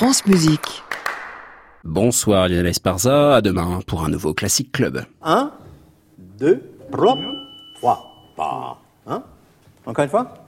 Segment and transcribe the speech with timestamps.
[0.00, 0.82] France Musique.
[1.84, 5.04] Bonsoir Lionel Esparza, à demain pour un nouveau Classique Club.
[5.20, 5.52] 1,
[6.38, 7.18] 2, 3,
[7.74, 9.22] 3, Hein?
[9.84, 10.39] Encore une fois?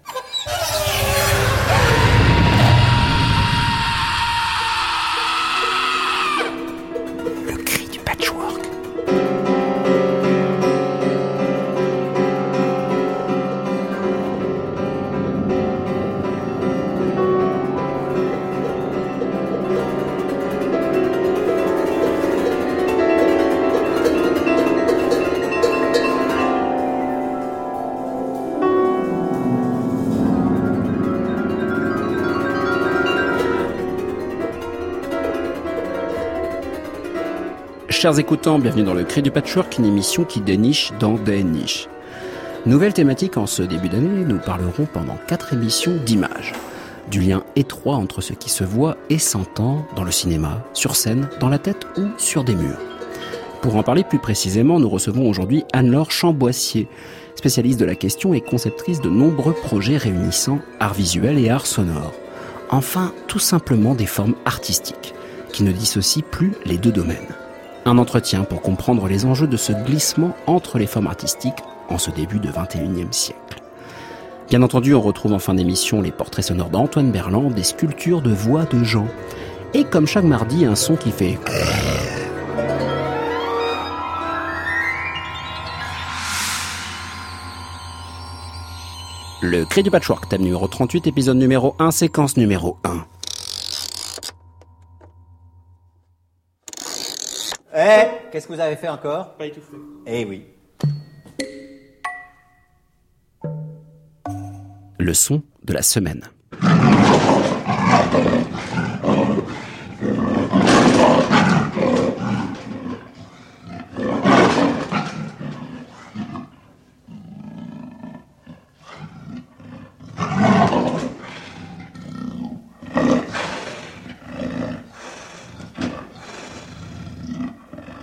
[38.03, 41.87] Chers écoutants, bienvenue dans le Cri du Patchwork, une émission qui déniche dans des niches.
[42.67, 46.53] Nouvelle thématique en ce début d'année, nous parlerons pendant quatre émissions d'images.
[47.13, 51.29] Du lien étroit entre ce qui se voit et s'entend dans le cinéma, sur scène,
[51.39, 52.81] dans la tête ou sur des murs.
[53.61, 56.89] Pour en parler plus précisément, nous recevons aujourd'hui Anne-Laure Chamboissier,
[57.37, 62.15] spécialiste de la question et conceptrice de nombreux projets réunissant art visuel et art sonore.
[62.69, 65.15] Enfin, tout simplement des formes artistiques,
[65.53, 67.29] qui ne dissocient plus les deux domaines.
[67.85, 72.13] Un entretien pour comprendre les enjeux de ce glissement entre les formes artistiques en ce
[72.13, 73.61] début de 21e siècle.
[74.49, 78.31] Bien entendu, on retrouve en fin d'émission les portraits sonores d'Antoine Berland, des sculptures de
[78.31, 79.09] voix de gens.
[79.75, 81.39] Et comme chaque mardi, un son qui fait...
[89.41, 93.05] Le cri du patchwork, thème numéro 38, épisode numéro 1, séquence numéro 1.
[97.75, 99.35] Eh, qu'est-ce que vous avez fait encore?
[99.37, 99.77] Pas étouffé.
[100.07, 100.45] Eh oui.
[104.99, 106.23] Le son de la semaine.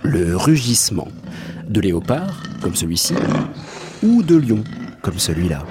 [0.02, 0.36] Le
[1.68, 3.14] de léopard, comme celui-ci,
[4.04, 4.62] ou de lion,
[5.02, 5.66] comme celui-là.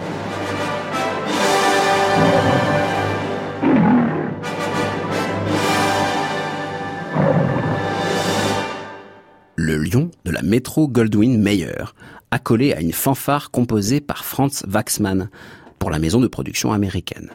[9.55, 11.85] Le lion de la métro Goldwyn Mayer,
[12.31, 15.29] accolé à une fanfare composée par Franz Waxman
[15.77, 17.29] pour la maison de production américaine.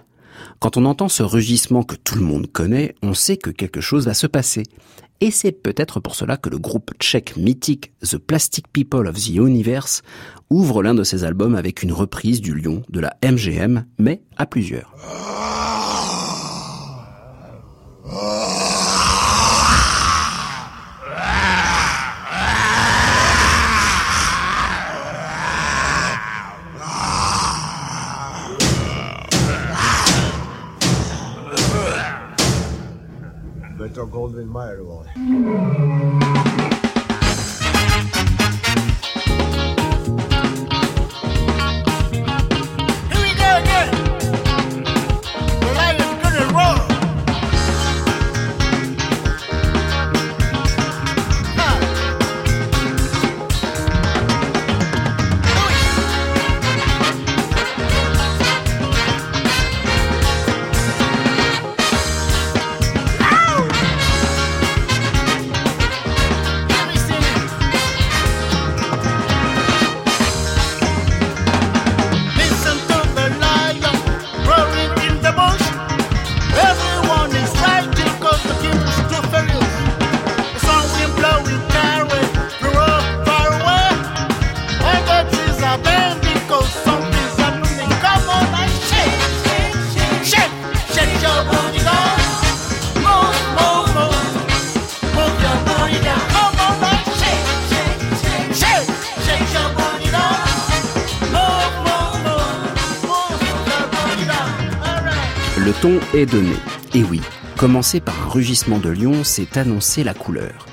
[0.60, 4.06] Quand on entend ce rugissement que tout le monde connaît, on sait que quelque chose
[4.06, 4.64] va se passer.
[5.20, 9.28] Et c'est peut-être pour cela que le groupe tchèque mythique The Plastic People of the
[9.28, 10.02] Universe
[10.50, 14.46] ouvre l'un de ses albums avec une reprise du lion de la MGM, mais à
[14.46, 14.94] plusieurs.
[34.14, 35.06] Metro Goldwyn Mayer var.
[106.16, 107.20] Et oui,
[107.58, 110.66] commencer par un rugissement de lion, c'est annoncer la couleur.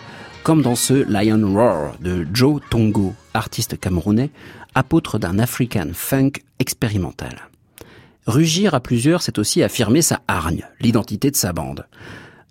[0.43, 4.29] Comme dans ce Lion Roar de Joe Tongo, artiste camerounais,
[4.75, 7.49] apôtre d'un African funk expérimental.
[8.27, 11.87] Rugir à plusieurs, c'est aussi affirmer sa hargne, l'identité de sa bande.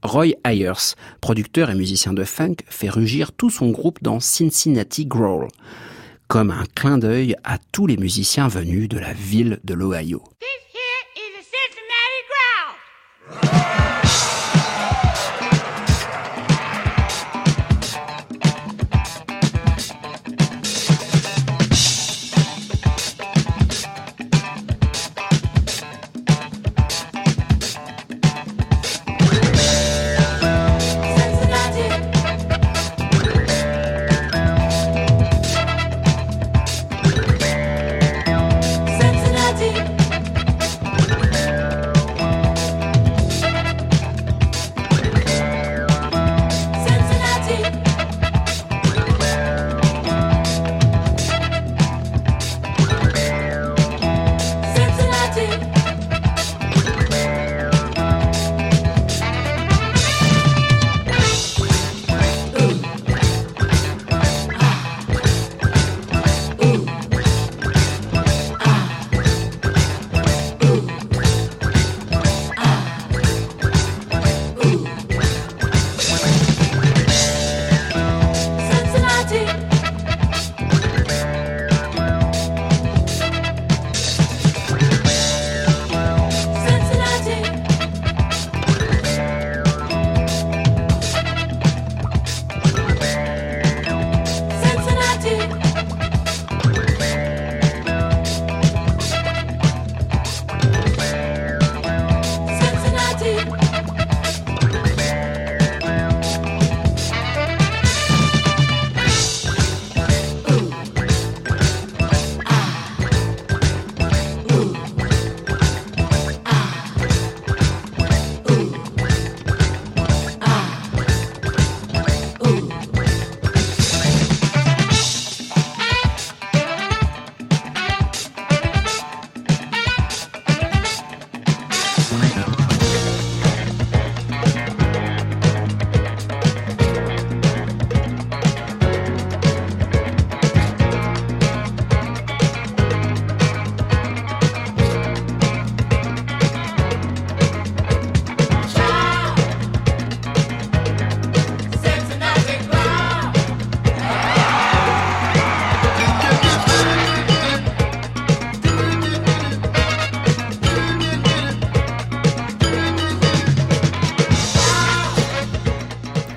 [0.02, 5.46] Roy Ayers, producteur et musicien de funk, fait rugir tout son groupe dans Cincinnati Growl,
[6.26, 10.24] comme un clin d'œil à tous les musiciens venus de la ville de l'Ohio.
[13.32, 13.60] Yeah.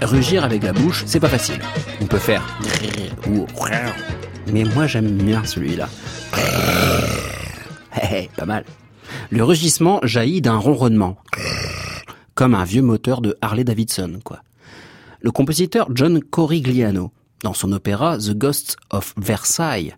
[0.05, 1.59] Rugir avec la bouche, c'est pas facile.
[2.01, 2.44] On peut faire
[4.51, 5.89] mais moi j'aime bien celui-là.
[8.01, 8.65] Hé, pas mal.
[9.29, 11.17] Le rugissement jaillit d'un ronronnement,
[12.35, 14.39] comme un vieux moteur de Harley Davidson, quoi.
[15.21, 17.11] Le compositeur John Corigliano,
[17.44, 19.95] dans son opéra The Ghosts of Versailles,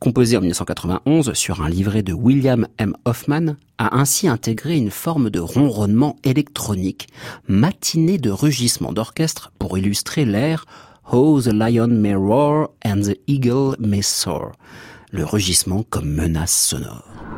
[0.00, 2.96] composé en 1991 sur un livret de William M.
[3.04, 7.08] Hoffman, a ainsi intégré une forme de ronronnement électronique,
[7.48, 10.64] matinée de rugissement d'orchestre pour illustrer l'air
[11.12, 14.52] How the Lion May Roar and the Eagle May Soar,
[15.12, 17.29] le rugissement comme menace sonore.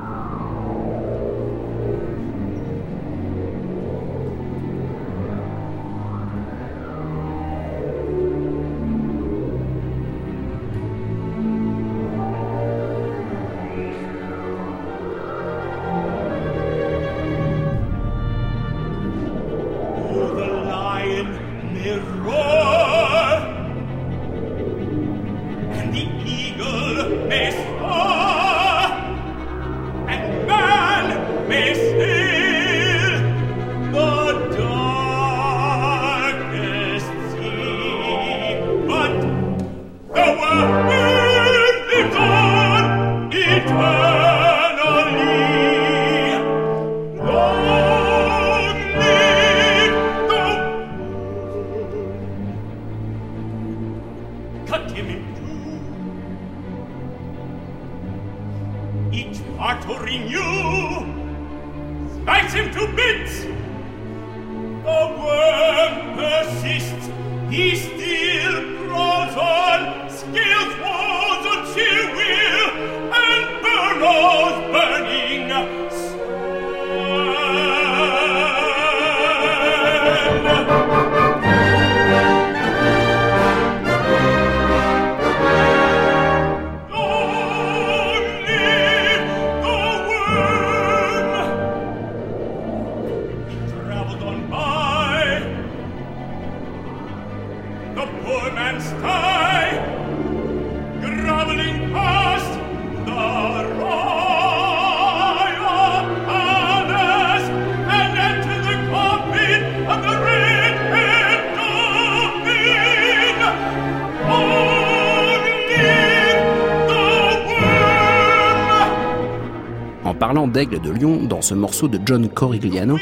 [120.82, 122.98] De lion dans ce morceau de John Corigliano,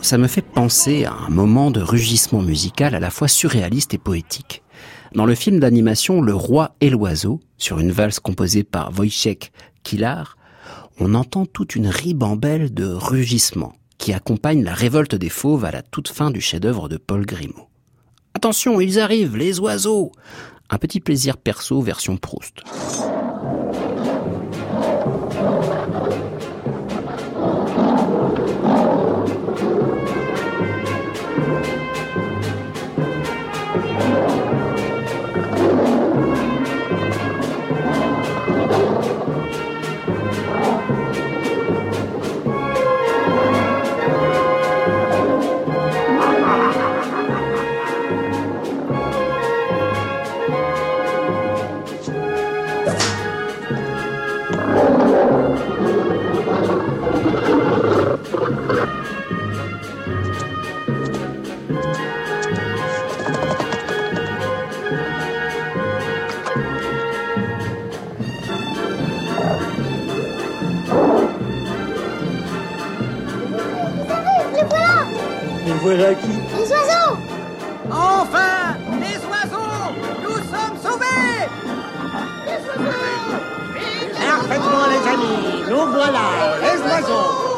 [0.00, 3.98] ça me fait penser à un moment de rugissement musical à la fois surréaliste et
[3.98, 4.62] poétique.
[5.14, 10.36] Dans le film d'animation Le Roi et l'Oiseau, sur une valse composée par Wojciech Kilar,
[10.98, 15.82] on entend toute une ribambelle de rugissements qui accompagne la révolte des fauves à la
[15.82, 17.68] toute fin du chef-d'œuvre de Paul Grimaud.
[18.34, 20.12] Attention, ils arrivent, les oiseaux
[20.70, 22.62] Un petit plaisir perso version Proust.
[75.82, 77.16] Voilà qui Les oiseaux
[77.90, 81.48] Enfin Les oiseaux Nous sommes sauvés
[84.30, 85.64] Parfaitement, les amis.
[85.68, 87.50] Nous voilà, les oiseaux.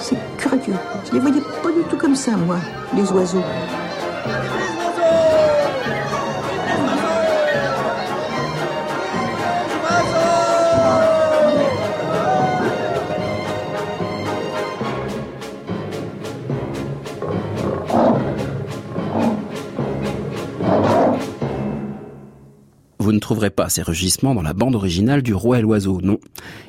[0.00, 0.74] C'est curieux.
[1.06, 2.56] Je les voyais pas du tout comme ça, moi,
[2.94, 3.44] les oiseaux.
[23.30, 26.18] Trouverez pas ces rugissements dans la bande originale du Roi et l'Oiseau, non.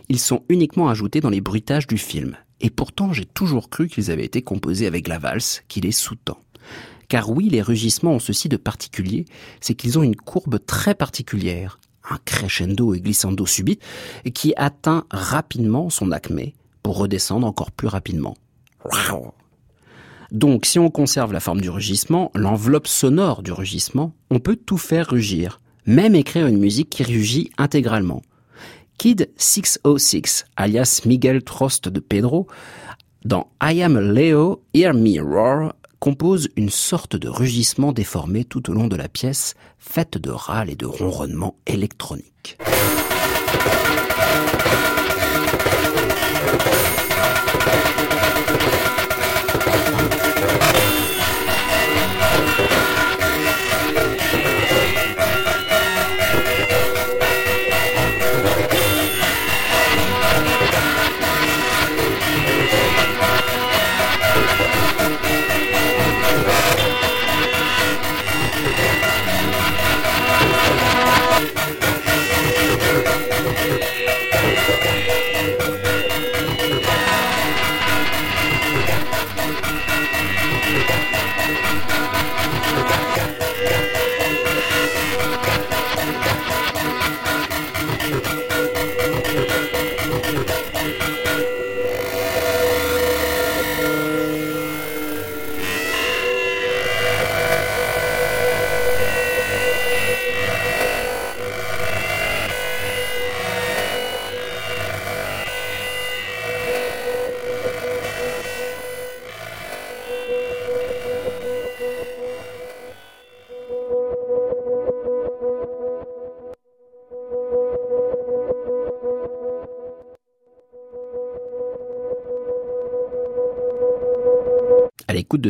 [0.10, 2.38] Ils sont uniquement ajoutés dans les bruitages du film.
[2.60, 6.38] Et pourtant, j'ai toujours cru qu'ils avaient été composés avec la valse, qui les sous-tend.
[7.08, 9.26] Car oui, les rugissements ont ceci de particulier,
[9.60, 13.82] c'est qu'ils ont une courbe très particulière, un crescendo et glissando subite,
[14.36, 16.54] qui atteint rapidement son acmé
[16.84, 18.36] pour redescendre encore plus rapidement.
[20.30, 24.78] Donc, si on conserve la forme du rugissement, l'enveloppe sonore du rugissement, on peut tout
[24.78, 28.22] faire rugir, même écrire une musique qui rugit intégralement.
[28.98, 32.48] Kid 606, alias Miguel Trost de Pedro,
[33.26, 38.74] dans I Am Leo, Hear Me Roar, compose une sorte de rugissement déformé tout au
[38.74, 42.58] long de la pièce, faite de râles et de ronronnements électroniques.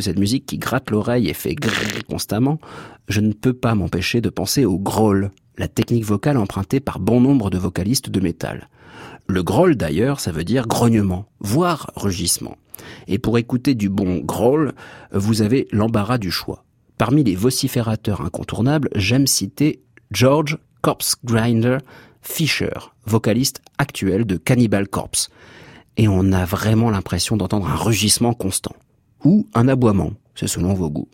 [0.02, 2.58] Cette musique qui gratte l'oreille et fait grrr constamment,
[3.08, 7.20] je ne peux pas m'empêcher de penser au growl, la technique vocale empruntée par bon
[7.20, 8.68] nombre de vocalistes de métal.
[9.26, 12.56] Le growl d'ailleurs, ça veut dire grognement, voire rugissement.
[13.06, 14.72] Et pour écouter du bon growl,
[15.12, 16.64] vous avez l'embarras du choix.
[16.98, 19.80] Parmi les vociférateurs incontournables, j'aime citer
[20.10, 21.78] George Corpse Grinder
[22.20, 22.70] Fisher,
[23.06, 25.28] vocaliste actuel de Cannibal Corpse.
[25.96, 28.74] Et on a vraiment l'impression d'entendre un rugissement constant.
[29.24, 31.08] Ou un aboiement, c'est selon vos goûts.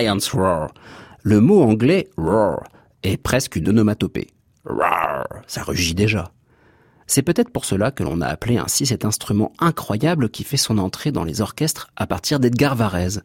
[0.00, 0.72] Lion's Roar.
[1.22, 2.62] Le mot anglais roar
[3.02, 4.28] est presque une onomatopée.
[4.64, 6.32] Roar, ça rugit déjà.
[7.06, 10.78] C'est peut-être pour cela que l'on a appelé ainsi cet instrument incroyable qui fait son
[10.78, 13.22] entrée dans les orchestres à partir d'Edgar Varèse.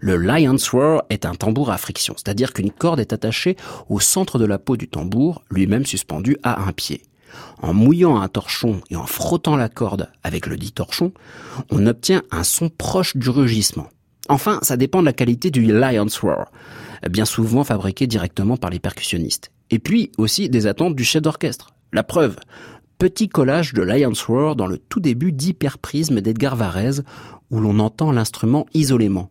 [0.00, 3.56] Le lion's roar est un tambour à friction, c'est-à-dire qu'une corde est attachée
[3.88, 7.02] au centre de la peau du tambour, lui-même suspendu à un pied.
[7.60, 11.12] En mouillant un torchon et en frottant la corde avec le dit torchon,
[11.70, 13.88] on obtient un son proche du rugissement.
[14.28, 16.50] Enfin, ça dépend de la qualité du lion's roar,
[17.10, 19.52] bien souvent fabriqué directement par les percussionnistes.
[19.70, 21.74] Et puis aussi des attentes du chef d'orchestre.
[21.92, 22.36] La preuve,
[22.98, 27.04] petit collage de Lion's Roar dans le tout début d'Hyperprisme d'Edgar Varèse,
[27.50, 29.30] où l'on entend l'instrument isolément.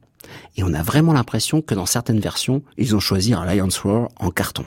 [0.57, 4.09] Et on a vraiment l'impression que dans certaines versions, ils ont choisi un Lion's Roar
[4.17, 4.65] en carton.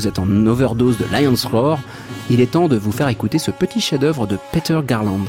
[0.00, 1.78] Vous êtes en overdose de Lion's Roar,
[2.30, 5.26] il est temps de vous faire écouter ce petit chef-d'œuvre de Peter Garland.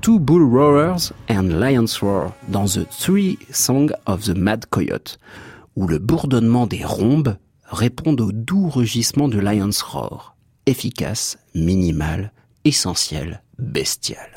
[0.00, 5.18] Two Bull Roarers and Lion's Roar dans The Three Song of the Mad Coyote,
[5.76, 10.36] où le bourdonnement des rhombes répond au doux rugissement de Lion's Roar.
[10.64, 12.32] Efficace, minimal,
[12.64, 14.30] essentiel, bestial.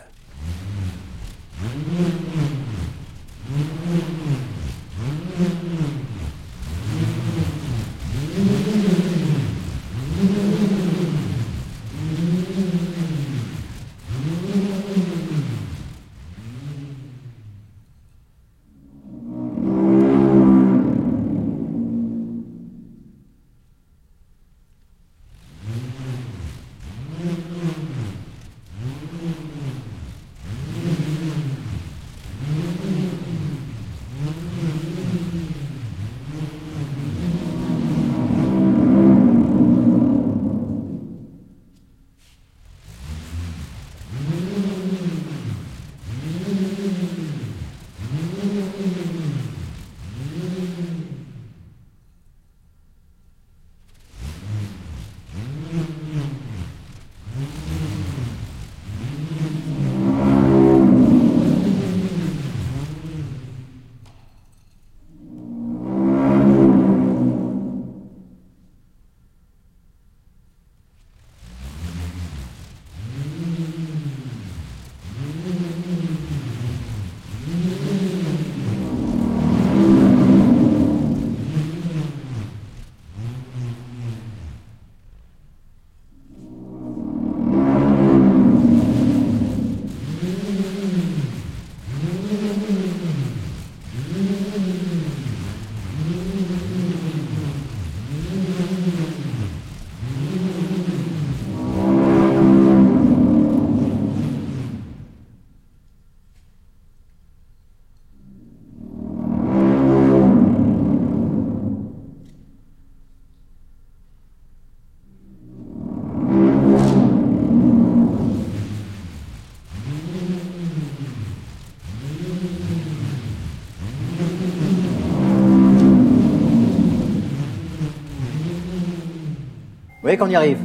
[130.12, 130.60] Voyez qu'on y arrive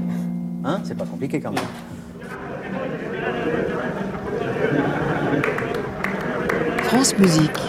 [0.64, 1.62] Hein C'est pas compliqué quand même.
[6.84, 7.60] France Musique.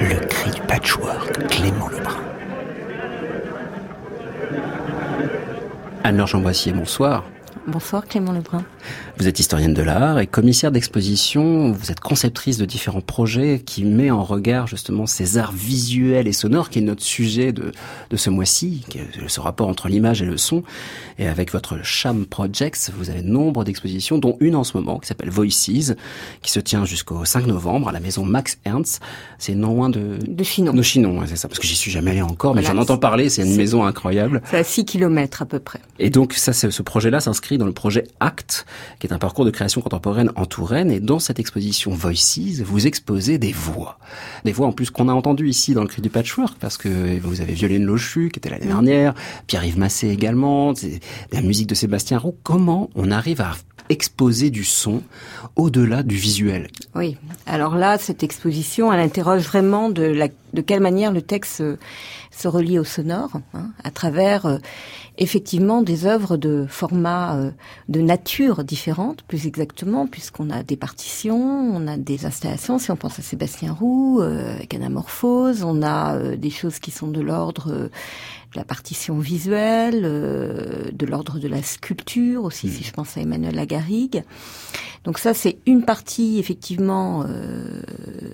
[0.00, 2.20] Le cri du patchwork, Clément Lebrun.
[6.02, 7.24] Anne-Laure Jean-Boissier, bonsoir.
[7.68, 8.64] Bonsoir Clément Lebrun.
[9.18, 11.72] Vous êtes historienne de l'art et commissaire d'exposition.
[11.72, 16.32] Vous êtes conceptrice de différents projets qui met en regard justement ces arts visuels et
[16.32, 17.72] sonores qui est notre sujet de,
[18.10, 18.84] de ce mois-ci,
[19.26, 20.62] ce rapport entre l'image et le son.
[21.18, 25.08] Et avec votre Cham Projects, vous avez nombre d'expositions, dont une en ce moment qui
[25.08, 25.94] s'appelle Voices,
[26.42, 29.00] qui se tient jusqu'au 5 novembre à la maison Max Ernst.
[29.38, 30.18] C'est non loin de...
[30.26, 30.72] De Chinon.
[30.72, 32.76] De Chinon, c'est ça, parce que j'y suis jamais allé encore, mais Voilà.
[32.76, 34.42] j'en entends parler, c'est une maison incroyable.
[34.50, 35.80] C'est à 6 km à peu près.
[35.98, 38.64] Et donc ça, ce projet-là s'inscrit dans le projet ACT,
[38.98, 40.90] qui est un parcours de création contemporaine en Touraine.
[40.90, 43.98] Et dans cette exposition Voices, vous exposez des voix.
[44.44, 47.18] Des voix en plus qu'on a entendues ici dans le cri du patchwork, parce que
[47.20, 49.14] vous avez Violaine Lochu, qui était l'année dernière,
[49.46, 50.74] Pierre-Yves Massé également,
[51.32, 52.36] la musique de Sébastien Roux.
[52.42, 53.52] Comment on arrive à
[53.92, 55.02] exposer du son
[55.54, 56.68] au-delà du visuel.
[56.94, 57.16] Oui.
[57.46, 61.62] Alors là, cette exposition, elle interroge vraiment de, la, de quelle manière le texte
[62.30, 64.58] se, relie au sonore, hein, à travers euh,
[65.18, 67.50] effectivement des œuvres de format euh,
[67.88, 72.78] de nature différente, plus exactement, puisqu'on a des partitions, on a des installations.
[72.78, 77.08] Si on pense à Sébastien Roux euh, avec Anamorphose, on a des choses qui sont
[77.08, 77.90] de l'ordre de
[78.54, 83.54] la partition visuelle, euh, de l'ordre de la sculpture aussi, si je pense à Emmanuel
[83.54, 84.22] Lagarigue.
[85.04, 87.82] Donc ça, c'est une partie effectivement euh,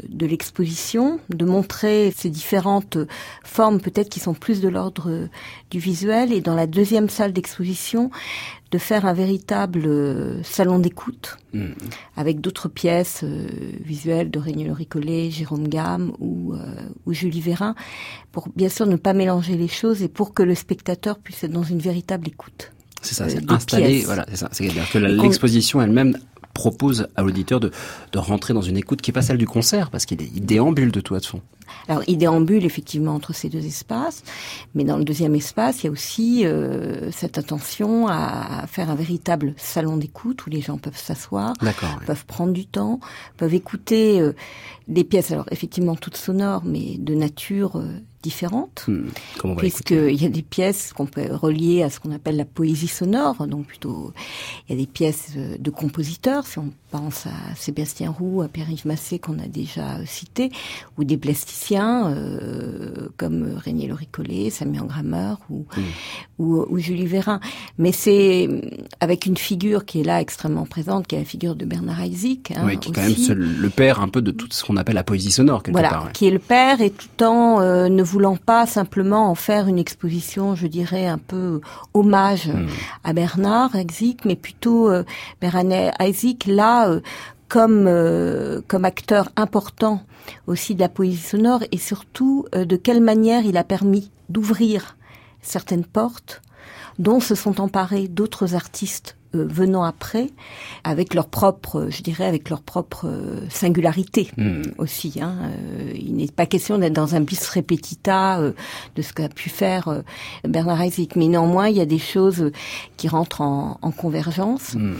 [0.08, 2.98] de l'exposition, de montrer ces différentes
[3.42, 5.28] formes peut-être qui sont plus de l'ordre
[5.70, 6.32] du visuel.
[6.32, 8.10] Et dans la deuxième salle d'exposition,
[8.70, 11.66] de faire un véritable euh, salon d'écoute mmh.
[12.16, 13.46] avec d'autres pièces euh,
[13.80, 16.58] visuelles de Régnel Ricollet, Jérôme Gamme ou, euh,
[17.06, 17.74] ou Julie Vérin,
[18.30, 21.52] pour bien sûr ne pas mélanger les choses et pour que le spectateur puisse être
[21.52, 22.72] dans une véritable écoute.
[23.00, 24.48] C'est ça, c'est installé, voilà, c'est ça.
[24.52, 26.18] C'est-à-dire que l'exposition elle-même
[26.58, 27.70] propose à l'auditeur de,
[28.10, 31.00] de rentrer dans une écoute qui n'est pas celle du concert, parce qu'il déambule de
[31.00, 31.40] toit de fond.
[31.86, 34.24] Alors, il déambule effectivement entre ces deux espaces,
[34.74, 38.96] mais dans le deuxième espace, il y a aussi euh, cette attention à faire un
[38.96, 41.52] véritable salon d'écoute où les gens peuvent s'asseoir,
[42.06, 42.98] peuvent prendre du temps,
[43.36, 44.34] peuvent écouter euh,
[44.88, 49.54] des pièces, alors effectivement toutes sonores, mais de nature euh, différente, hmm.
[49.56, 53.46] puisqu'il y a des pièces qu'on peut relier à ce qu'on appelle la poésie sonore,
[53.46, 54.12] donc plutôt
[54.68, 58.48] il y a des pièces euh, de compositeurs, si on pense à Sébastien Roux, à
[58.48, 60.50] Pierre-Yves Massé qu'on a déjà cité,
[60.96, 65.82] ou des plasticiens euh, comme Régnier Loricollet, Samuel Grammer ou, hmm.
[66.38, 67.40] ou, ou, Julie Vérin.
[67.78, 68.48] Mais c'est
[69.00, 72.52] avec une figure qui est là extrêmement présente, qui est la figure de Bernard Isaac.
[72.56, 74.94] Hein, oui, qui est quand même le père un peu de tout ce qu'on appelle
[74.94, 76.12] la poésie sonore, quelque voilà, part.
[76.12, 79.78] qui est le père et tout en euh, ne voulant pas simplement en faire une
[79.78, 81.60] exposition, je dirais, un peu
[81.94, 82.66] hommage hmm.
[83.04, 85.04] à Bernard Isaac, mais plutôt euh,
[85.40, 85.58] Bernard
[86.46, 87.00] là euh,
[87.48, 90.02] comme euh, comme acteur important
[90.46, 94.96] aussi de la poésie sonore et surtout euh, de quelle manière il a permis d'ouvrir
[95.40, 96.42] certaines portes
[96.98, 100.28] dont se sont emparés d'autres artistes euh, venant après,
[100.84, 104.62] avec leur propre, je dirais, avec leur propre euh, singularité hmm.
[104.78, 105.18] aussi.
[105.20, 105.34] Hein.
[105.42, 110.02] Euh, il n'est pas question d'être dans un bis repetita de ce qu'a pu faire
[110.44, 112.50] Bernard Isaac, mais néanmoins, il y a des choses
[112.96, 114.74] qui rentrent en, en convergence.
[114.74, 114.94] Hmm.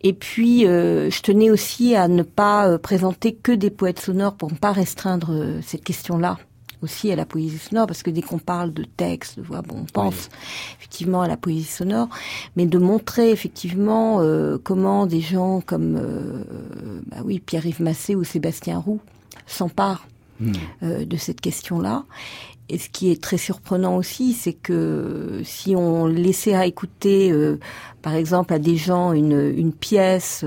[0.00, 4.56] Et puis, je tenais aussi à ne pas présenter que des poètes sonores pour ne
[4.56, 6.38] pas restreindre cette question-là
[6.82, 9.76] aussi à la poésie sonore, parce que dès qu'on parle de texte, de voix, bon,
[9.82, 10.28] on pense
[10.78, 12.08] effectivement à la poésie sonore,
[12.56, 16.44] mais de montrer effectivement euh, comment des gens comme, euh,
[17.06, 19.00] bah oui, Pierre-Yves Massé ou Sébastien Roux
[19.46, 20.06] s'emparent
[20.40, 20.52] hmm.
[20.82, 22.04] euh, de cette question-là.
[22.68, 27.32] Et ce qui est très surprenant aussi, c'est que si on laissait à écouter,
[28.02, 30.44] par exemple, à des gens une, une pièce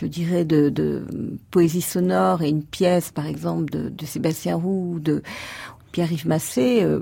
[0.00, 1.04] je dirais, de, de,
[1.50, 5.22] poésie sonore et une pièce, par exemple, de, de Sébastien Roux ou de
[5.92, 7.00] Pierre-Yves Massé, euh,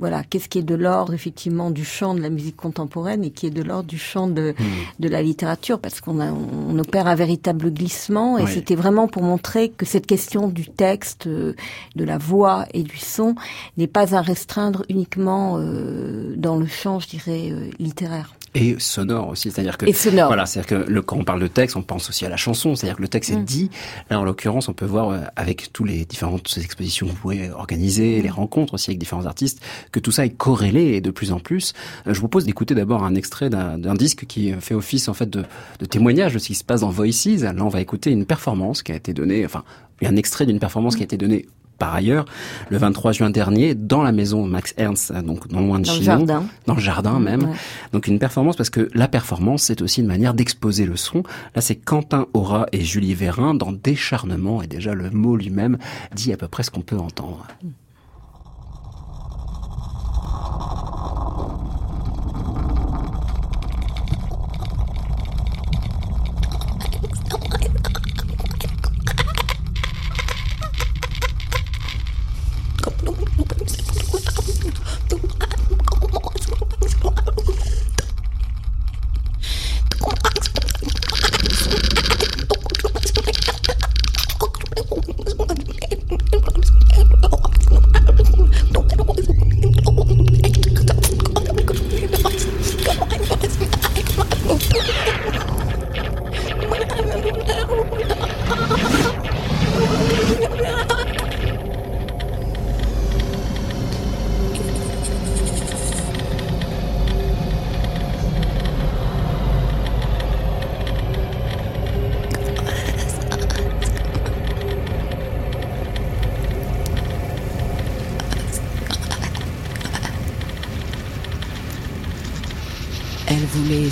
[0.00, 3.46] voilà, qu'est-ce qui est de l'ordre effectivement du chant de la musique contemporaine et qui
[3.46, 4.64] est de l'ordre du chant de, hmm.
[4.98, 9.68] de la littérature, parce qu'on on opère un véritable glissement et c'était vraiment pour montrer
[9.68, 11.54] que cette question du texte, euh,
[11.96, 13.34] de la voix et du son
[13.76, 19.50] n'est pas à restreindre uniquement euh, dans le champ, je dirais, littéraire et sonore aussi.
[19.50, 20.28] C'est-à-dire que et sonore.
[20.28, 22.74] voilà, c'est-à-dire que le, quand on parle de texte, on pense aussi à la chanson.
[22.74, 23.44] C'est-à-dire que le texte est mm.
[23.44, 23.70] dit.
[24.10, 27.50] Là, en l'occurrence, on peut voir euh, avec tous les différentes expositions que vous pouvez
[27.50, 28.22] organiser, mm.
[28.22, 31.40] les rencontres aussi avec différents artistes, que tout ça est corrélé et de plus en
[31.40, 31.72] plus.
[32.06, 35.28] Euh, je vous propose d'écouter d'abord un extrait d'un disque qui fait office en fait
[35.28, 35.44] de,
[35.78, 37.26] de témoignage de ce qui se passe dans Voices.
[37.42, 39.64] Là, on va écouter une performance qui a été donnée, enfin
[40.02, 41.46] un extrait d'une performance qui a été donnée
[41.80, 42.26] par ailleurs,
[42.68, 46.00] le 23 juin dernier, dans la maison Max Ernst, donc non loin de dans Chinon,
[46.00, 46.44] le jardin.
[46.66, 47.54] dans le jardin même.
[47.92, 51.22] Donc une performance parce que la performance, c'est aussi une manière d'exposer le son.
[51.54, 55.78] Là, c'est Quentin Aura et Julie Vérin dans Décharnement, et déjà le mot lui-même
[56.14, 57.46] dit à peu près ce qu'on peut entendre.
[57.62, 57.74] voulait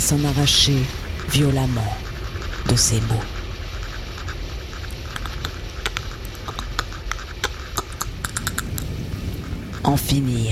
[0.09, 0.83] s'en arracher
[1.29, 1.93] violemment
[2.67, 3.27] de ces mots.
[9.83, 10.48] En finir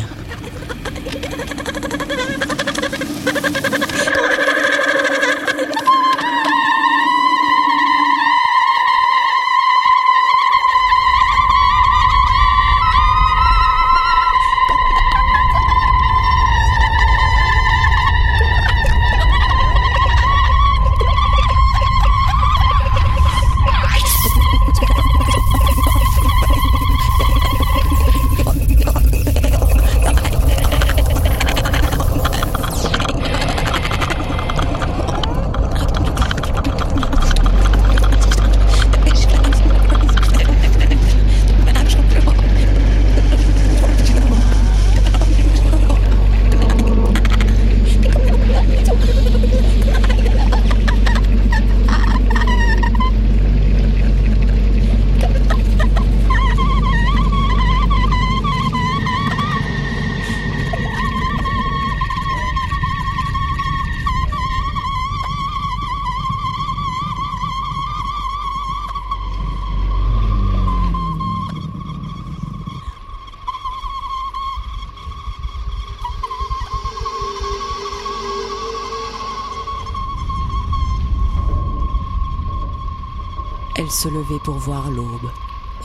[83.88, 85.32] Elle se levait pour voir l'aube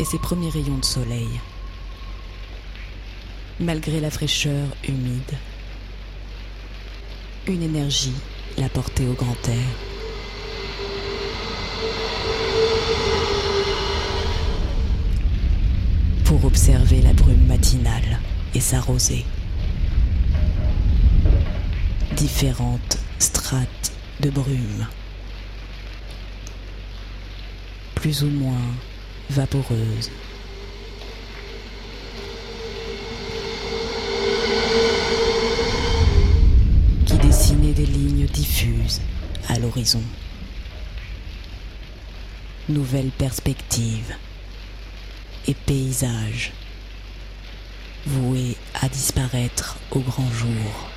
[0.01, 1.41] et ses premiers rayons de soleil.
[3.61, 5.39] Malgré la fraîcheur humide,
[7.47, 8.17] une énergie
[8.59, 9.69] la portait au grand air.
[16.25, 18.19] Pour observer la brume matinale
[18.53, 19.25] et s'arroser.
[22.17, 24.89] Différentes strates de brume.
[28.03, 28.75] Plus ou moins
[29.31, 30.11] vaporeuse.
[37.07, 39.01] qui dessinait des lignes diffuses
[39.49, 40.03] à l'horizon.
[42.69, 44.15] Nouvelles perspectives
[45.47, 46.53] et paysages
[48.05, 50.92] voués à disparaître au grand jour.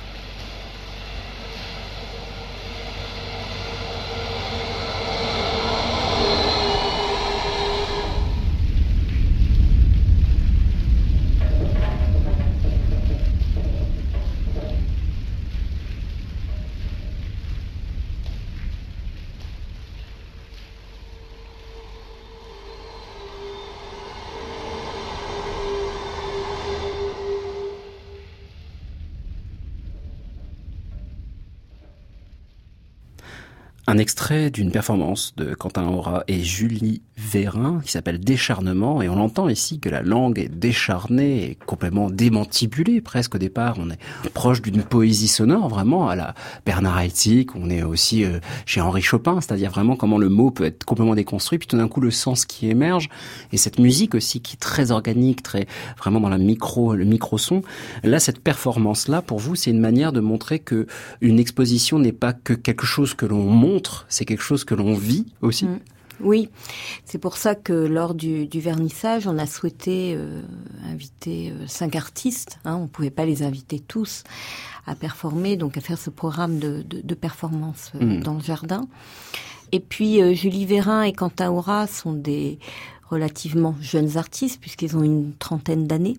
[33.96, 39.20] Un extrait d'une performance de Quentin Aura et Julie Vérin qui s'appelle Décharnement et on
[39.20, 43.76] entend ici que la langue est décharnée et complètement démantibulée presque au départ.
[43.78, 43.98] On est
[44.32, 46.34] proche d'une poésie sonore vraiment à la
[46.64, 50.64] Bernard Haitink, on est aussi euh, chez Henri Chopin, c'est-à-dire vraiment comment le mot peut
[50.64, 53.08] être complètement déconstruit puis tout d'un coup le sens qui émerge
[53.52, 55.66] et cette musique aussi qui est très organique, très
[55.98, 57.62] vraiment dans la micro le micro son.
[58.04, 60.86] Là cette performance là pour vous c'est une manière de montrer que
[61.20, 64.94] une exposition n'est pas que quelque chose que l'on montre c'est quelque chose que l'on
[64.94, 65.66] vit aussi?
[65.66, 65.78] Mm.
[66.20, 66.48] Oui,
[67.04, 70.42] c'est pour ça que lors du, vernissage, on a souhaité euh,
[70.84, 72.58] inviter euh, cinq artistes.
[72.64, 74.24] Hein, on pouvait pas les inviter tous
[74.86, 78.22] à performer, donc à faire ce programme de, de, performance euh, mm.
[78.22, 78.86] dans le jardin.
[79.72, 82.60] Et puis Julie Vérin et Quentin Aura sont des
[83.10, 86.16] relativement jeunes artistes puisqu'ils ont une trentaine d'années.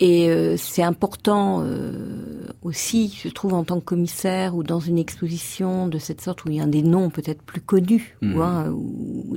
[0.00, 4.98] Et euh, c'est important euh, aussi, je trouve, en tant que commissaire ou dans une
[4.98, 8.74] exposition de cette sorte où il y a des noms peut-être plus connus ou, hein,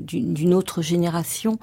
[0.02, 1.60] d'une autre génération,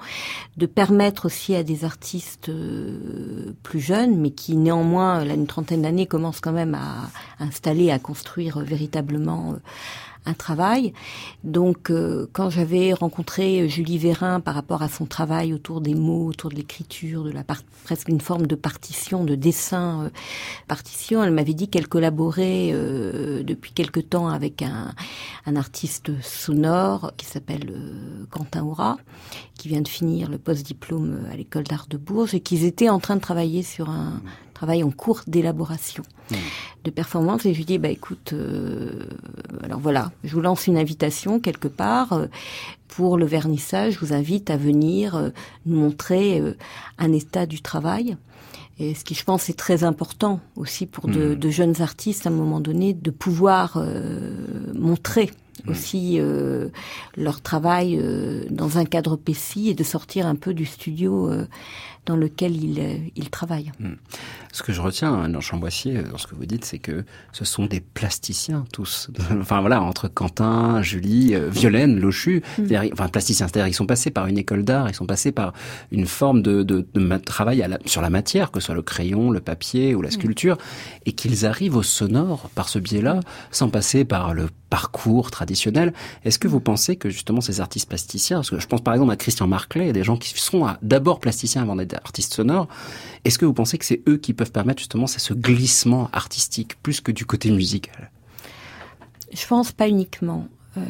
[0.57, 5.81] de permettre aussi à des artistes euh, plus jeunes, mais qui néanmoins, là, une trentaine
[5.81, 9.55] d'années, commencent quand même à installer, à construire véritablement
[10.25, 10.93] un travail.
[11.43, 16.27] Donc, euh, quand j'avais rencontré Julie Vérin par rapport à son travail autour des mots,
[16.27, 17.43] autour de l'écriture, de la
[17.83, 20.09] presque une forme de partition, de dessin euh,
[20.67, 24.93] partition, elle m'avait dit qu'elle collaborait euh, depuis quelque temps avec un,
[25.45, 27.73] un artiste sonore qui s'appelle
[28.31, 28.97] Quentin Aura,
[29.57, 32.99] qui vient de finir le post-diplôme à l'école d'art de Bourges et qu'ils étaient en
[32.99, 34.21] train de travailler sur un
[34.55, 36.35] travail en cours d'élaboration mmh.
[36.85, 37.45] de performance.
[37.45, 39.03] Et je lui dis, bah écoute, euh,
[39.63, 42.25] alors voilà, je vous lance une invitation quelque part euh,
[42.87, 43.93] pour le vernissage.
[43.93, 45.29] Je vous invite à venir euh,
[45.67, 46.41] nous montrer
[46.97, 48.17] un état du travail
[48.79, 51.35] Et ce qui, je pense, est très important aussi pour de, Mm.
[51.35, 54.35] de jeunes artistes, à un moment donné, de pouvoir euh,
[54.73, 55.29] montrer
[55.63, 55.71] Mm.
[55.71, 56.69] aussi euh,
[57.15, 61.47] leur travail euh, dans un cadre précis et de sortir un peu du studio euh,
[62.05, 63.71] dans lequel ils, euh, ils travaillent.
[64.51, 67.03] Ce que je retiens hein, dans Chamboissier, euh, dans ce que vous dites, c'est que
[67.33, 69.09] ce sont des plasticiens tous.
[69.41, 74.11] enfin voilà, entre Quentin, Julie, euh, Violaine, Lochu, c'est-à-dire- enfin plasticiens, c'est-à-dire ils sont passés
[74.11, 75.53] par une école d'art, ils sont passés par
[75.91, 78.75] une forme de, de, de ma- travail à la- sur la matière, que ce soit
[78.75, 80.57] le crayon, le papier ou la sculpture,
[81.05, 83.19] et qu'ils arrivent au sonore par ce biais-là,
[83.51, 85.93] sans passer par le parcours traditionnel.
[86.23, 89.11] Est-ce que vous pensez que justement ces artistes plasticiens, parce que je pense par exemple
[89.11, 92.67] à Christian Marclay, des gens qui sont d'abord plasticiens avant d'être artistes sonores,
[93.23, 97.01] est-ce que vous pensez que c'est eux qui peuvent permettre justement ce glissement artistique plus
[97.01, 98.11] que du côté musical?
[99.33, 100.47] Je pense pas uniquement.
[100.77, 100.81] Euh,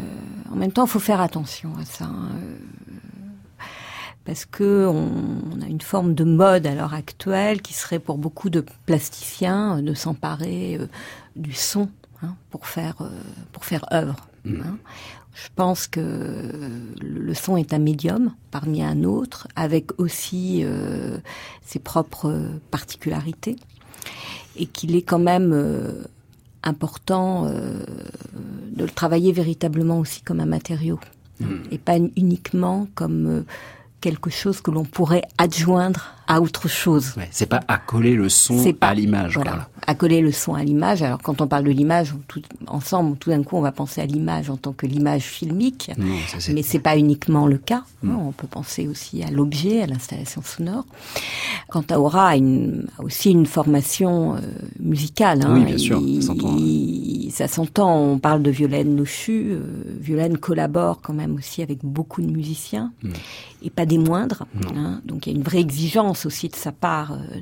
[0.52, 2.06] en même temps, il faut faire attention à ça.
[2.06, 2.30] hein,
[4.26, 5.12] parce que on,
[5.56, 9.78] on a une forme de mode à l'heure actuelle qui serait pour beaucoup de plasticiens
[9.78, 10.88] euh, de s'emparer euh,
[11.36, 11.90] du son
[12.26, 13.10] hein, pour faire euh,
[13.52, 14.16] pour faire œuvre.
[14.46, 14.78] hein.
[15.34, 16.00] Je pense que
[17.02, 21.18] le son est un médium parmi un autre, avec aussi euh,
[21.66, 22.34] ses propres
[22.72, 23.58] particularités,
[24.56, 26.06] et qu'il est quand même euh,
[26.64, 27.84] important euh,
[28.78, 31.00] de le travailler véritablement aussi comme un matériau,
[31.70, 33.44] et pas uniquement comme
[34.00, 37.14] quelque chose que l'on pourrait adjoindre à autre chose.
[37.18, 39.36] Ouais, c'est pas accoler le son pas- à l'image.
[39.36, 39.70] Voilà, voilà.
[39.88, 41.02] accoler le son à l'image.
[41.04, 44.06] Alors quand on parle de l'image, tout, ensemble, tout d'un coup, on va penser à
[44.06, 45.92] l'image en tant que l'image filmique.
[45.98, 46.06] Non,
[46.40, 47.84] ça, Mais c'est pas uniquement le cas.
[48.04, 50.86] On peut penser aussi à l'objet, à l'installation sonore.
[51.70, 54.40] Quant à Aura, a, une, a aussi une formation euh,
[54.80, 55.42] musicale.
[55.44, 55.54] hein.
[55.56, 56.58] Oui, bien sûr, Il- ça s'entend, hein.
[56.60, 57.98] il- ça s'entend.
[58.00, 59.48] On parle de Violaine Lochu.
[59.52, 59.60] Euh,
[60.00, 63.10] Violaine collabore quand même aussi avec beaucoup de musiciens Mm.
[63.64, 64.46] et pas des moindres.
[64.76, 65.02] hein.
[65.06, 67.40] Donc il y a une vraie exigence aussi de sa part euh,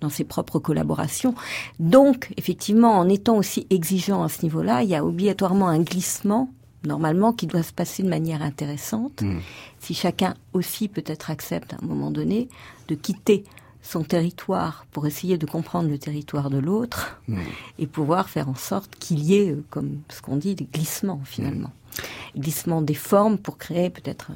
[0.00, 1.34] dans, ses propres collaborations.
[1.78, 6.50] Donc, effectivement, en étant aussi exigeant à ce niveau-là, il y a obligatoirement un glissement,
[6.84, 9.22] normalement, qui doit se passer de manière intéressante.
[9.22, 9.38] Mm.
[9.80, 12.48] Si chacun aussi peut-être accepte à un moment donné
[12.88, 13.44] de quitter
[13.82, 17.38] son territoire pour essayer de comprendre le territoire de l'autre Mm.
[17.78, 21.20] et pouvoir faire en sorte qu'il y ait, euh, comme ce qu'on dit, des glissements
[21.24, 21.72] finalement.
[22.36, 24.30] Glissement des formes pour créer peut-être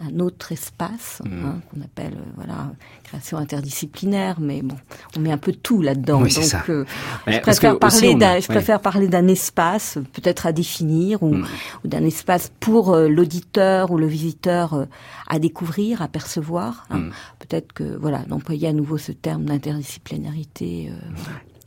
[0.00, 1.44] un- autre espace Mm.
[1.44, 2.72] hein, qu'on appelle euh, voilà
[3.04, 4.76] création interdisciplinaire mais bon
[5.16, 6.84] on met un peu tout là-dedans Oui, donc euh,
[7.26, 11.46] je préfère parler a- d'un je préfère parler d'un espace peut-être à définir ou, Mm.
[11.84, 14.84] ou d'un espace pour euh, l'auditeur ou le visiteur euh,
[15.28, 16.98] à découvrir à percevoir hein.
[16.98, 17.10] Mm.
[17.40, 20.90] peut-être que voilà d'employer à nouveau ce terme d'interdisciplinarité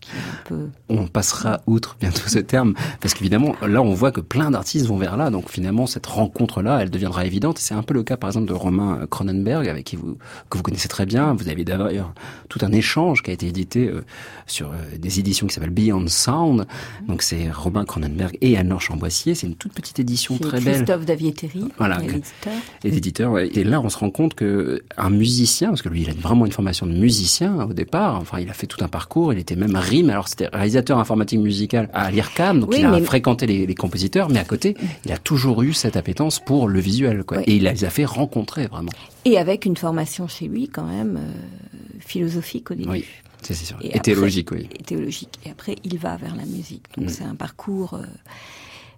[0.08, 4.12] qui est un peu On passera outre bientôt ce terme, parce qu'évidemment, là, on voit
[4.12, 7.58] que plein d'artistes vont vers là, donc finalement, cette rencontre-là, elle deviendra évidente.
[7.60, 10.18] C'est un peu le cas, par exemple, de Romain Cronenberg, avec qui vous,
[10.49, 11.34] que vous connaissez très bien.
[11.34, 12.14] Vous avez d'ailleurs
[12.49, 14.03] tout un échange qui a été édité euh,
[14.45, 16.66] sur euh, des éditions qui s'appellent Beyond Sound.
[17.08, 19.36] Donc c'est Romain Cronenberg et Anne-Laure Chamboissier.
[19.36, 20.76] C'est une toute petite édition très belle.
[20.76, 21.99] Christophe Davieteri Voilà,
[22.84, 23.47] l'éditeur et ouais.
[23.53, 26.45] Et là, on se rend compte que un musicien, parce que lui, il a vraiment
[26.45, 28.20] une formation de musicien au départ.
[28.20, 29.34] Enfin, il a fait tout un parcours.
[29.34, 29.76] Il était même
[30.10, 33.76] Alors, c'était réalisateur informatique musical à l'IRCAM, donc Oui, il a mais- fréquenté les, les
[33.76, 34.30] compositeurs.
[34.30, 34.76] Mais à côté,
[35.06, 37.38] il a toujours eu cette appétence pour le visuel, quoi.
[37.39, 37.43] Oui.
[37.48, 38.91] Et il les a fait rencontrer vraiment.
[39.26, 43.06] et avec une formation chez lui quand même euh, philosophique au début Oui,
[43.41, 43.78] c'est sûr.
[43.82, 44.68] Et Et, après- théologique, oui.
[44.78, 45.38] et théologique.
[45.45, 46.84] Et après, il va vers la musique.
[46.98, 47.10] Donc Mm.
[47.10, 48.04] c'est un parcours euh,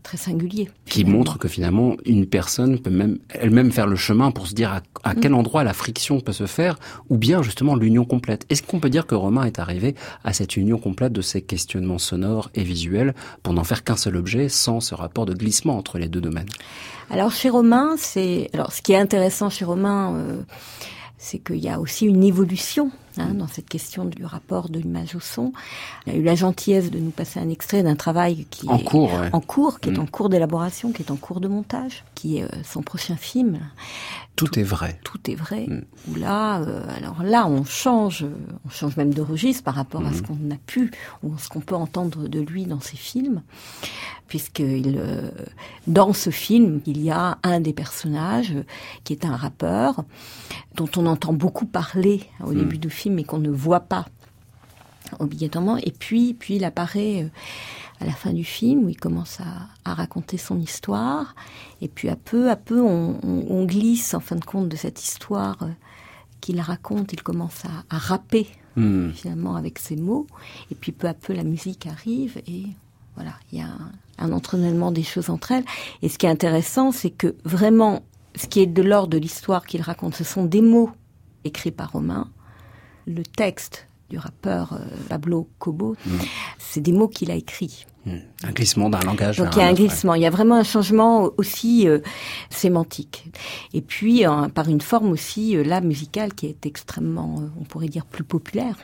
[0.04, 0.70] très singulier.
[0.86, 4.72] Qui montre que finalement, une personne peut même elle-même faire le chemin pour se dire
[4.72, 5.20] à, à Mm.
[5.22, 6.78] quel endroit la friction peut se faire,
[7.10, 8.46] ou bien justement l'union complète.
[8.50, 11.98] Est-ce qu'on peut dire que Romain est arrivé à cette union complète de ces questionnements
[11.98, 15.98] sonores et visuels pour n'en faire qu'un seul objet, sans ce rapport de glissement entre
[15.98, 16.50] les deux domaines?
[17.10, 20.42] Alors chez Romain, c'est alors ce qui est intéressant chez Romain, euh,
[21.18, 25.16] c'est qu'il y a aussi une évolution hein, dans cette question du rapport de l'image
[25.16, 25.54] au son.
[26.08, 28.84] Il a eu la gentillesse de nous passer un extrait d'un travail qui En est
[28.84, 29.30] cours, ouais.
[29.34, 30.02] en cours, qui est Mm.
[30.02, 33.60] en cours d'élaboration, qui est en cours de montage, qui est euh, son prochain film.
[34.36, 35.00] Tout est vrai.
[35.04, 35.66] Tout est vrai.
[35.68, 35.82] Mm.
[36.10, 38.30] Où là, euh, alors là, on change, euh,
[38.66, 40.92] on change même de registre par rapport à ce qu'on a pu
[41.24, 43.42] ou ce qu'on peut entendre de lui dans ses films,
[44.28, 45.30] puisque euh,
[45.88, 48.54] dans ce film, il y a un des personnages
[49.04, 50.04] qui est un rappeur
[50.76, 54.06] dont on entend beaucoup parler au début du film et qu'on ne voit pas
[55.20, 55.78] obligatoirement.
[55.78, 57.30] Et puis, puis il apparaît euh,
[58.00, 61.36] à la fin du film où il commence à, à raconter son histoire.
[61.82, 64.76] Et puis à peu à peu, on, on- on glisse en fin de compte de
[64.76, 65.68] cette histoire euh,
[66.42, 67.14] qu'il raconte.
[67.14, 69.10] Il commence à, à rapper Hmm.
[69.12, 70.28] finalement avec ses mots.
[70.72, 72.66] Et puis peu à peu, la musique arrive et
[73.16, 75.66] voilà, il y a un, un entraînement des choses entre elles.
[76.04, 78.04] Et ce qui est intéressant, c'est que vraiment,
[78.36, 80.92] ce qui est de l'ordre de l'histoire qu'il raconte, ce sont des mots
[81.44, 82.30] écrits par Romain.
[83.10, 84.78] Le texte du rappeur euh,
[85.10, 85.96] Pablo Cobo.
[86.58, 87.86] C'est des mots qu'il a écrits.
[88.44, 89.38] Un glissement d'un langage.
[89.38, 89.88] Donc il y a un autre, ouais.
[89.88, 92.00] glissement, il y a vraiment un changement aussi euh,
[92.50, 93.30] sémantique.
[93.74, 97.64] Et puis euh, par une forme aussi euh, là musicale qui est extrêmement, euh, on
[97.66, 98.76] pourrait dire plus populaire,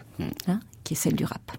[0.47, 1.57] hein, qui est celle du rap.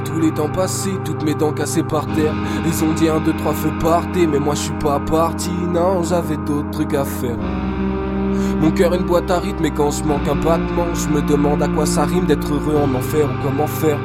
[0.00, 2.34] Tous les temps passer, toutes mes dents cassées par terre.
[2.66, 6.02] Ils ont dit un, deux, trois feux partés, mais moi je suis pas parti, non,
[6.02, 7.36] j'avais d'autres trucs à faire.
[8.60, 11.20] Mon cœur est une boîte à rythme et quand je manque un battement, je me
[11.22, 13.98] demande à quoi ça rime d'être heureux en enfer ou comment faire.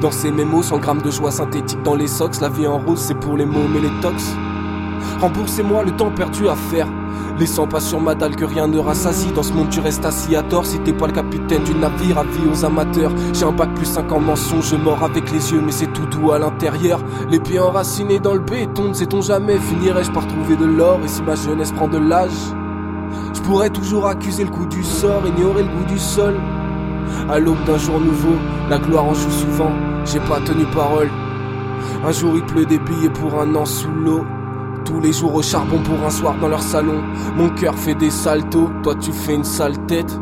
[0.00, 3.00] Dans ces mémos, 100 grammes de joie synthétique dans les socks, la vie en rose
[3.00, 4.34] c'est pour les mômes et les tox.
[5.20, 6.86] Remboursez-moi le temps perdu à faire.
[7.38, 9.30] Laissant pas sur ma dalle que rien ne rassasie.
[9.32, 10.66] Dans ce monde tu restes assis à tort.
[10.66, 13.12] Si t'es pas le capitaine du navire Avis aux amateurs.
[13.32, 16.06] J'ai un bac plus 5 en mensonge Je mords avec les yeux mais c'est tout
[16.06, 17.00] doux à l'intérieur.
[17.30, 19.58] Les pieds enracinés dans le béton Ne sait-on jamais.
[19.58, 20.98] Finirai-je par trouver de l'or?
[21.04, 22.32] Et si ma jeunesse prend de l'âge?
[23.34, 26.34] Je pourrais toujours accuser le coup du sort Ignorer le goût du sol.
[27.30, 28.34] À l'aube d'un jour nouveau
[28.68, 29.70] La gloire en joue souvent.
[30.04, 31.10] J'ai pas tenu parole.
[32.04, 34.24] Un jour il pleut des billets pour un an sous l'eau
[34.88, 37.02] tous les jours au charbon pour un soir dans leur salon.
[37.36, 40.18] Mon cœur fait des saltos, toi tu fais une sale tête.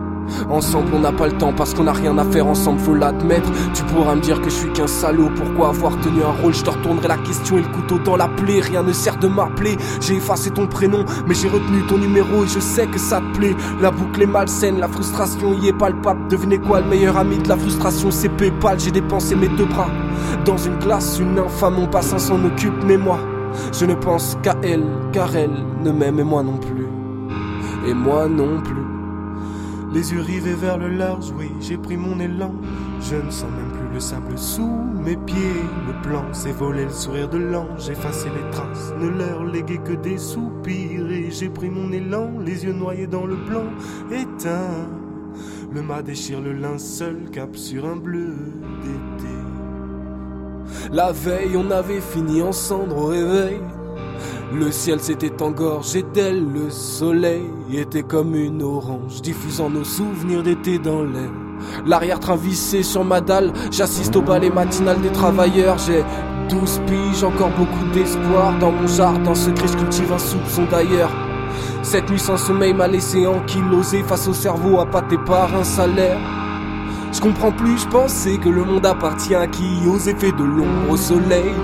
[0.51, 3.49] Ensemble on n'a pas le temps parce qu'on n'a rien à faire ensemble, faut l'admettre.
[3.75, 6.53] Tu pourras me dire que je suis qu'un salaud, pourquoi avoir tenu un rôle?
[6.53, 8.59] Je te retournerai la question et le couteau dans la plaie.
[8.61, 12.49] Rien ne sert de m'appeler, j'ai effacé ton prénom, mais j'ai retenu ton numéro et
[12.49, 13.55] je sais que ça te plaît.
[13.81, 16.27] La boucle est malsaine, la frustration y est palpable.
[16.29, 18.11] Devinez quoi, le meilleur ami de la frustration?
[18.11, 18.81] C'est Paypal.
[18.81, 19.91] J'ai dépensé mes deux bras
[20.45, 23.21] dans une glace, une infâme, mon passant s'en occupe, mais moi.
[23.73, 26.87] Je ne pense qu'à elle, car elle ne m'aime et moi non plus.
[27.87, 28.87] Et moi non plus.
[29.93, 32.53] Les yeux rivés vers le large, oui, j'ai pris mon élan.
[33.01, 34.69] Je ne sens même plus le sable sous
[35.05, 35.63] mes pieds.
[35.87, 39.93] Le plan s'est volé le sourire de l'ange, effacé les traces, ne leur léguer que
[39.93, 41.11] des soupirs.
[41.11, 43.67] Et j'ai pris mon élan, les yeux noyés dans le blanc,
[44.11, 44.89] éteint.
[45.73, 48.35] Le mât déchire le linceul, cap sur un bleu.
[50.93, 53.61] La veille, on avait fini en cendres au réveil.
[54.53, 60.79] Le ciel s'était engorgé d'elle, le soleil était comme une orange, diffusant nos souvenirs d'été
[60.79, 61.31] dans l'air.
[61.85, 65.79] L'arrière-train vissé sur ma dalle, j'assiste au ballet matinal des travailleurs.
[65.79, 66.05] J'ai
[66.49, 68.57] 12 piges, encore beaucoup d'espoir.
[68.61, 71.11] Dans mon jardin secret, je cultive un soupçon d'ailleurs.
[71.83, 76.19] Cette nuit sans sommeil m'a laissé ankylosé face au cerveau appâté par un salaire.
[77.17, 80.91] Je comprends plus, je pensais que le monde appartient à qui et fait de l'ombre
[80.91, 81.55] au soleil.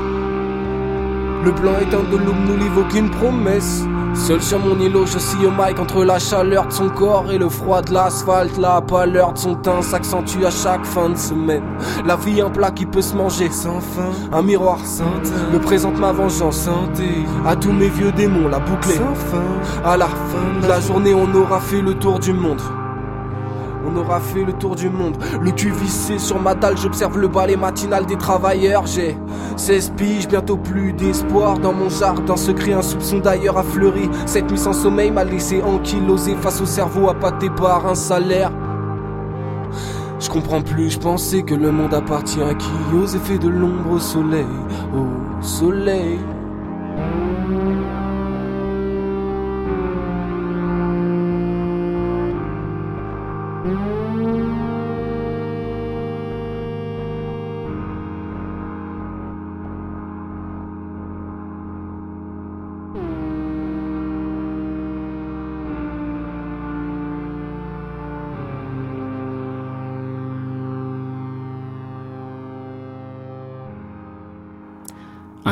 [1.45, 3.85] Le blanc éteint de l'aube nous livre aucune promesse.
[4.15, 7.37] Seul sur mon îlot, je scie au mic entre la chaleur de son corps et
[7.37, 8.57] le froid de l'asphalte.
[8.57, 11.65] La pâleur de son teint s'accentue à chaque fin de semaine.
[12.07, 14.11] La vie, un plat qui peut se manger sans fin.
[14.33, 16.61] Un miroir sans teint me présente ma vengeance.
[16.63, 19.85] Santé à tous mes vieux démons, la bouclée sans fin.
[19.85, 22.63] À la fin de la journée, on aura fait le tour du monde.
[23.93, 25.17] On aura fait le tour du monde.
[25.41, 28.87] Le cul vissé sur ma dalle, j'observe le balai matinal des travailleurs.
[28.87, 29.17] J'ai
[29.57, 31.59] 16 piges, bientôt plus d'espoir.
[31.59, 34.09] Dans mon jardin secret, un soupçon d'ailleurs a fleuri.
[34.25, 38.51] Cette nuit sans sommeil m'a laissé ankylosé face au cerveau appâté par un salaire.
[40.19, 42.71] Je comprends plus, je pensais que le monde appartient à qui?
[42.95, 44.47] Ose et de l'ombre au soleil,
[44.97, 46.19] au soleil.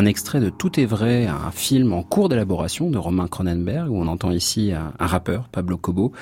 [0.01, 3.97] Un extrait de Tout est vrai, un film en cours d'élaboration de Romain Cronenberg, où
[3.97, 6.13] on entend ici un, rappeur, Pablo Cobo,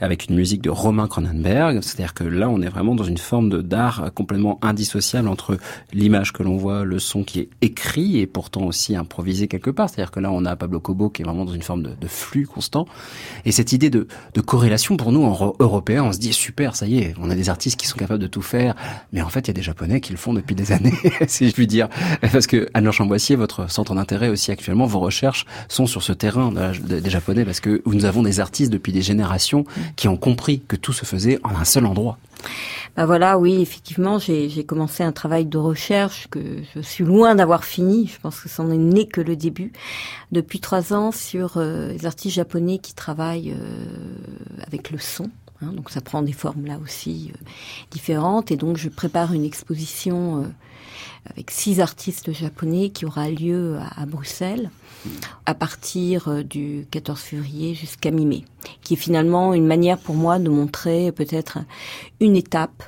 [0.00, 1.80] avec une musique de Romain Cronenberg.
[1.82, 5.58] C'est-à-dire que là, on est vraiment dans une forme d'art complètement indissociable entre
[5.92, 9.90] l'image que l'on voit, le son qui est écrit et pourtant aussi improvisé quelque part.
[9.90, 12.46] C'est-à-dire que là, on a Pablo Cobo qui est vraiment dans une forme de, flux
[12.46, 12.86] constant.
[13.44, 14.06] Et cette idée de,
[14.46, 17.48] corrélation, pour nous, en Européens, on se dit super, ça y est, on a des
[17.48, 18.76] artistes qui sont capables de tout faire.
[19.12, 20.94] Mais en fait, il y a des Japonais qui le font depuis des années,
[21.26, 21.88] si je puis dire.
[22.30, 22.86] Parce que Anne
[23.32, 27.82] Votre centre d'intérêt aussi actuellement, vos recherches sont sur ce terrain des Japonais parce que
[27.86, 29.64] nous avons des artistes depuis des générations
[29.96, 32.18] qui ont compris que tout se faisait en un seul endroit.
[32.96, 36.38] Bah voilà, oui, effectivement, j'ai commencé un travail de recherche que
[36.74, 38.06] je suis loin d'avoir fini.
[38.06, 39.72] Je pense que ça n'en est né que le début.
[40.30, 45.28] Depuis trois ans, sur euh, les artistes japonais qui travaillent euh, avec le son.
[45.60, 47.44] Hein, donc ça prend des formes là aussi euh,
[47.90, 48.52] différentes.
[48.52, 50.44] Et donc je prépare une exposition
[51.30, 54.70] avec six artistes japonais qui aura lieu à, Bruxelles
[55.46, 58.44] à partir du 14 février jusqu'à mi-mai,
[58.82, 61.58] qui est finalement une manière pour moi de montrer peut-être
[62.20, 62.82] une étape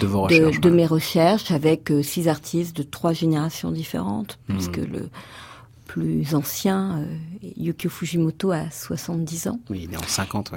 [0.00, 4.54] de, vos recherches, de, mes recherches avec six artistes de trois générations différentes, mmh.
[4.54, 5.08] puisque le
[5.88, 9.58] plus ancien, euh, Yukio Fujimoto, a 70 ans.
[9.70, 10.52] Oui, il est en 50.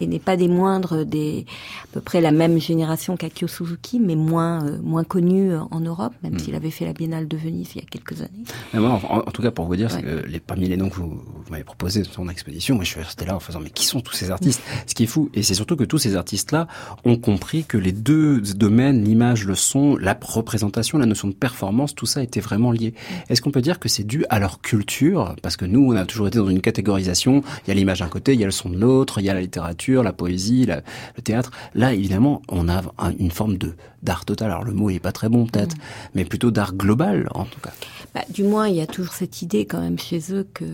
[0.00, 1.46] Et n'est pas des moindres, des
[1.84, 6.12] à peu près la même génération qu'Akio Suzuki, mais moins euh, moins connu en Europe,
[6.22, 6.38] même hmm.
[6.40, 8.44] s'il avait fait la Biennale de Venise il y a quelques années.
[8.74, 12.02] en, tout cas, pour vous dire, que les, parmi les noms que vous, m'avez proposés
[12.16, 14.62] dans exposition, moi je suis resté là en faisant mais qui sont tous ces artistes?
[14.86, 16.66] Ce qui est fou, et c'est surtout que tous ces artistes-là
[17.04, 21.94] ont compris que les deux domaines, l'image, le son, la représentation, la notion de performance,
[21.94, 22.94] tout ça était vraiment lié.
[23.28, 26.06] Est-ce qu'on peut dire que c'est dû à leur culture, parce que nous, on a
[26.06, 27.42] toujours été dans une catégorisation.
[27.66, 29.28] Il y a l'image d'un côté, il y a le son de l'autre, il y
[29.28, 31.50] a la littérature, la poésie, le théâtre.
[31.74, 32.80] Là, évidemment, on a
[33.18, 34.50] une forme de d'art total.
[34.50, 35.80] Alors le mot est pas très bon peut-être, mm.
[36.14, 37.74] mais plutôt d'art global en tout cas.
[38.14, 40.64] Bah, du moins, il y a toujours cette idée quand même chez eux que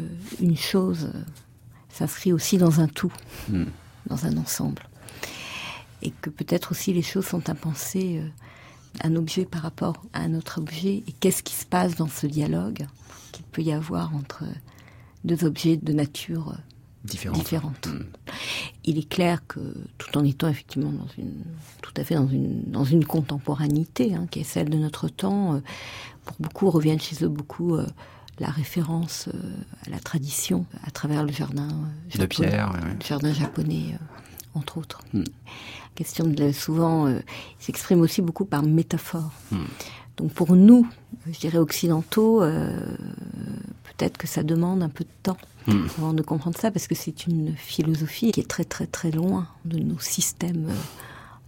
[0.40, 1.11] une chose
[1.92, 3.12] s'inscrit aussi dans un tout,
[3.49, 3.64] mm.
[4.07, 4.82] dans un ensemble,
[6.03, 8.20] et que peut-être aussi les choses sont impensées.
[8.22, 8.28] Euh,
[9.03, 12.26] un objet par rapport à un autre objet et qu'est-ce qui se passe dans ce
[12.26, 12.86] dialogue
[13.32, 14.45] qu'il peut y avoir entre
[15.24, 16.57] deux objets de nature
[17.05, 17.86] différente.
[17.86, 18.05] Hmm.
[18.84, 19.61] Il est clair que
[19.99, 21.45] tout en étant effectivement dans une,
[21.82, 25.55] tout à fait dans une, dans une contemporanité hein, qui est celle de notre temps,
[25.55, 25.61] euh,
[26.24, 27.86] pour beaucoup reviennent chez eux beaucoup euh,
[28.39, 29.53] la référence euh,
[29.86, 31.68] à la tradition à travers le jardin
[32.14, 33.97] de pierre, le jardin japonais
[34.55, 35.03] entre autres.
[35.12, 35.24] Hmm.
[35.94, 37.12] Question de souvent
[37.59, 39.30] s'exprime aussi beaucoup par métaphore.
[39.51, 39.64] Hmm.
[40.18, 40.86] Donc pour nous,
[41.30, 42.76] je dirais occidentaux, euh,
[43.84, 45.36] peut-être que ça demande un peu de temps
[45.66, 45.86] hmm.
[45.96, 49.46] avant de comprendre ça, parce que c'est une philosophie qui est très très très loin
[49.64, 50.74] de nos systèmes euh,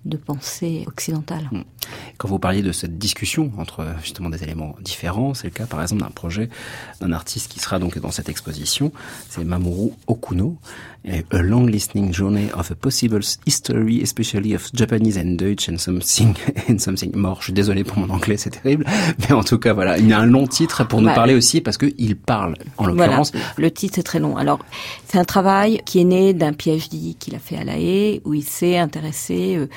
[0.05, 1.49] de pensée occidentale.
[1.53, 1.63] Hmm.
[2.17, 5.83] Quand vous parliez de cette discussion entre justement des éléments différents, c'est le cas par
[5.83, 6.49] exemple d'un projet
[7.01, 8.93] d'un artiste qui sera donc dans cette exposition,
[9.29, 10.59] c'est Mamoru Okuno,
[11.09, 16.37] A Long Listening Journey of a Possible History, especially of Japanese and Deutsch and something
[16.69, 17.37] and something more.
[17.39, 18.85] Je suis désolé pour mon anglais, c'est terrible,
[19.19, 21.35] mais en tout cas voilà, il y a un long titre pour nous bah, parler
[21.35, 23.33] aussi parce qu'il parle en l'occurrence.
[23.57, 24.37] le titre est très long.
[24.37, 24.59] Alors
[25.09, 28.35] c'est un travail qui est né d'un PhD qu'il a fait à La Haye où
[28.35, 29.69] il s'est intéressé euh,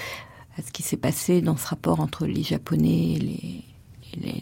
[0.58, 3.64] à ce qui s'est passé dans ce rapport entre les Japonais et les,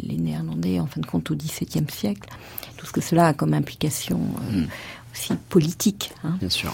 [0.03, 2.30] les, Néerlandais, en fin de compte, au XVIIe siècle.
[2.78, 4.68] Tout ce que cela a comme implication euh, hmm.
[5.14, 6.12] aussi politique.
[6.24, 6.74] Hein, Bien sûr.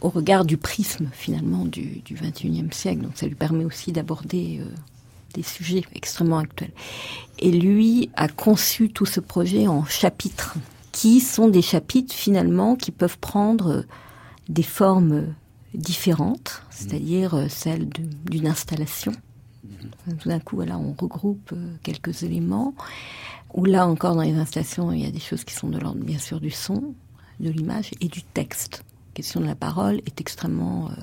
[0.00, 3.02] Au regard du prisme, finalement, du, du XXIe siècle.
[3.02, 4.68] Donc ça lui permet aussi d'aborder euh,
[5.34, 6.72] des sujets extrêmement actuels.
[7.38, 10.56] Et lui a conçu tout ce projet en chapitres,
[10.90, 13.82] qui sont des chapitres, finalement, qui peuvent prendre euh,
[14.48, 15.34] des formes
[15.74, 19.12] différentes, c'est-à-dire euh, celle d'une installation.
[19.64, 20.16] Mhm.
[20.18, 22.74] Tout d'un coup, voilà, on regroupe euh, quelques éléments.
[23.54, 26.02] Ou là encore, dans les installations, il y a des choses qui sont de l'ordre,
[26.02, 26.94] bien sûr, du son,
[27.40, 28.82] de l'image et du texte.
[29.08, 30.94] La question de la parole est extrêmement euh,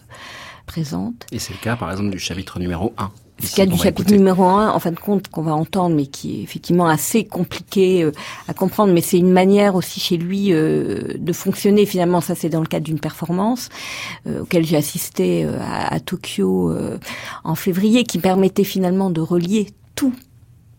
[0.69, 1.25] présente.
[1.31, 3.09] Et c'est le cas, par exemple, du chapitre numéro 1.
[3.41, 5.95] Ce qu'il y a du chapitre numéro 1, en fin de compte, qu'on va entendre,
[5.95, 8.11] mais qui est effectivement assez compliqué euh,
[8.47, 11.87] à comprendre, mais c'est une manière aussi chez lui euh, de fonctionner.
[11.87, 13.69] Finalement, ça c'est dans le cadre d'une performance
[14.27, 16.75] euh, auquel j'ai assisté à, à, Tokyo
[17.43, 20.13] en février, qui permettait finalement de relier tout.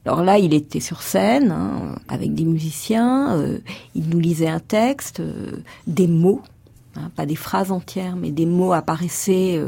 [0.06, 3.42] Alors là, il était sur scène hein, avec des musiciens,
[3.96, 5.20] il nous lisait un texte,
[5.86, 6.42] des mots,
[6.96, 9.60] hein, pas des phrases entières, mais des mots apparaissaient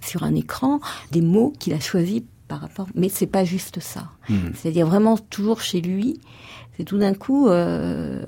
[0.00, 2.88] sur un écran, des mots qu'il a choisis par rapport.
[2.94, 4.08] Mais c'est pas juste ça.
[4.28, 4.50] Hmm.
[4.54, 6.20] C'est-à-dire vraiment toujours chez lui,
[6.76, 8.24] c'est tout d'un coup euh,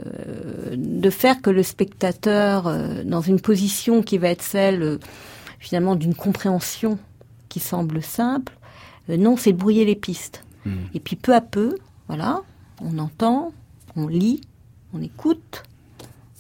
[0.75, 4.99] de faire que le spectateur, euh, dans une position qui va être celle euh,
[5.59, 6.99] finalement d'une compréhension
[7.49, 8.53] qui semble simple,
[9.09, 10.45] non, c'est de brouiller les pistes.
[10.65, 10.85] Hmm.
[10.95, 11.77] Et puis peu à peu,
[12.07, 12.43] voilà,
[12.81, 13.53] on entend,
[13.97, 14.41] on lit,
[14.95, 15.65] on écoute,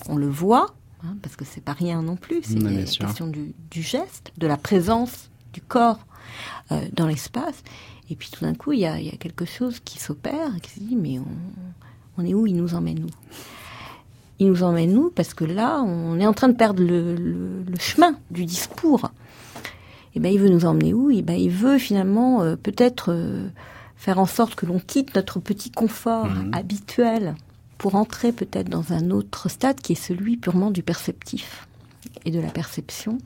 [0.08, 0.74] on le voit,
[1.04, 4.56] Hein, parce que c'est pas rien non plus, c'est une question du, geste, de la
[4.56, 5.98] présence du corps
[6.70, 7.64] euh, dans l'espace.
[8.08, 10.94] Et puis tout d'un coup, il y a, quelque chose qui s'opère, qui se dit,
[10.94, 11.18] mais
[12.18, 12.46] on, est où?
[12.46, 13.08] Il nous emmène où?
[14.38, 15.10] Il nous emmène où?
[15.10, 19.10] Parce que là, on est en train de perdre le, chemin du discours.
[20.14, 21.10] Et eh ben, il veut nous emmener où?
[21.10, 23.48] Et eh ben, il veut finalement euh, peut-être euh,
[23.96, 26.50] faire en sorte que l'on quitte notre petit confort mmh.
[26.52, 27.34] habituel
[27.82, 31.66] pour entrer peut-être dans un autre stade qui est celui purement du perceptif
[32.24, 33.18] et de la perception,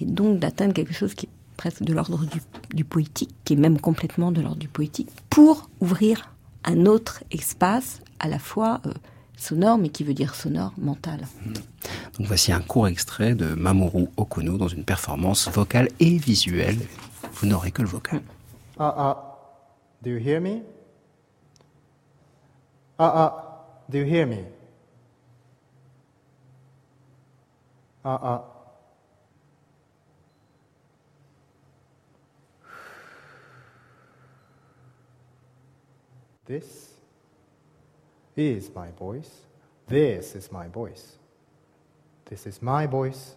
[0.00, 2.40] et donc d'atteindre quelque chose qui est presque de l'ordre du,
[2.72, 6.32] du poétique, qui est même complètement de l'ordre du poétique, pour ouvrir
[6.62, 8.92] un autre espace à la fois euh,
[9.36, 11.26] sonore, mais qui veut dire sonore mental.
[12.16, 16.78] Donc voici un court extrait de Mamoru Okuno dans une performance vocale et visuelle.
[17.32, 18.22] Vous n'aurez que le vocal.
[18.78, 19.38] Ah ah,
[20.04, 20.60] do you hear me?
[22.96, 23.49] Ah ah,
[23.90, 24.44] do you hear me?
[28.04, 28.44] Ah ah.
[36.46, 36.94] This
[38.36, 39.30] is my voice.
[39.86, 41.16] This is my voice.
[42.24, 43.34] This is my voice.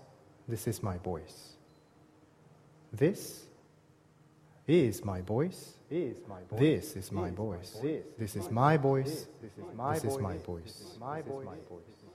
[0.47, 1.53] This is my voice.
[2.91, 3.45] This
[4.67, 5.73] is my voice.
[5.93, 6.57] This is my voice.
[6.57, 7.77] This is my voice.
[8.17, 9.27] This is my voice.
[9.43, 10.39] This is my voice.
[10.49, 10.97] This is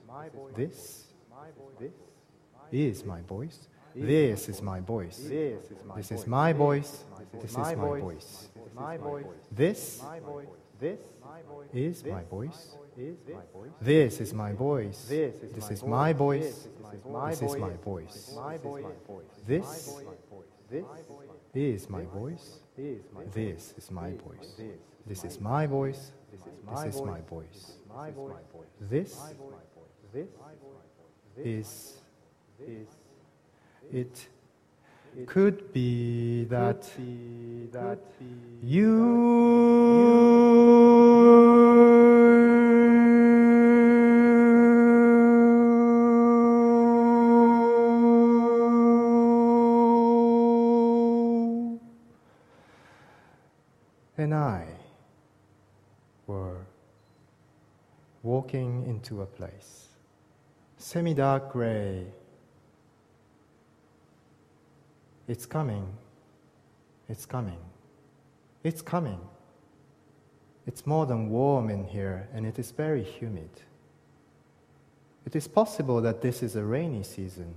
[0.05, 0.57] my voice.
[2.71, 3.69] This is my voice.
[3.95, 5.19] This is my voice.
[5.95, 7.05] This is my voice.
[7.31, 8.49] This is my voice.
[9.53, 10.49] This is my voice.
[10.83, 11.15] This
[11.91, 12.75] is my voice.
[13.81, 15.07] This is my voice.
[15.09, 15.55] This is my voice.
[15.55, 16.67] This is my voice.
[17.13, 18.27] This is my voice.
[21.53, 22.61] This is my voice.
[22.79, 24.55] This is my voice.
[25.07, 26.13] This is my voice.
[26.71, 27.75] This is my voice.
[28.89, 29.19] This
[31.45, 31.97] is
[33.93, 34.29] it
[35.27, 36.89] could be that
[38.63, 38.95] you
[54.19, 54.67] and I
[56.27, 56.67] were
[58.23, 59.87] walking into a place,
[60.77, 62.07] semi dark gray.
[65.27, 65.87] It's coming.
[67.09, 67.59] It's coming.
[68.65, 69.21] It's coming.
[70.67, 73.51] It's more than warm in here, and it is very humid.
[75.25, 77.55] It is possible that this is a rainy season.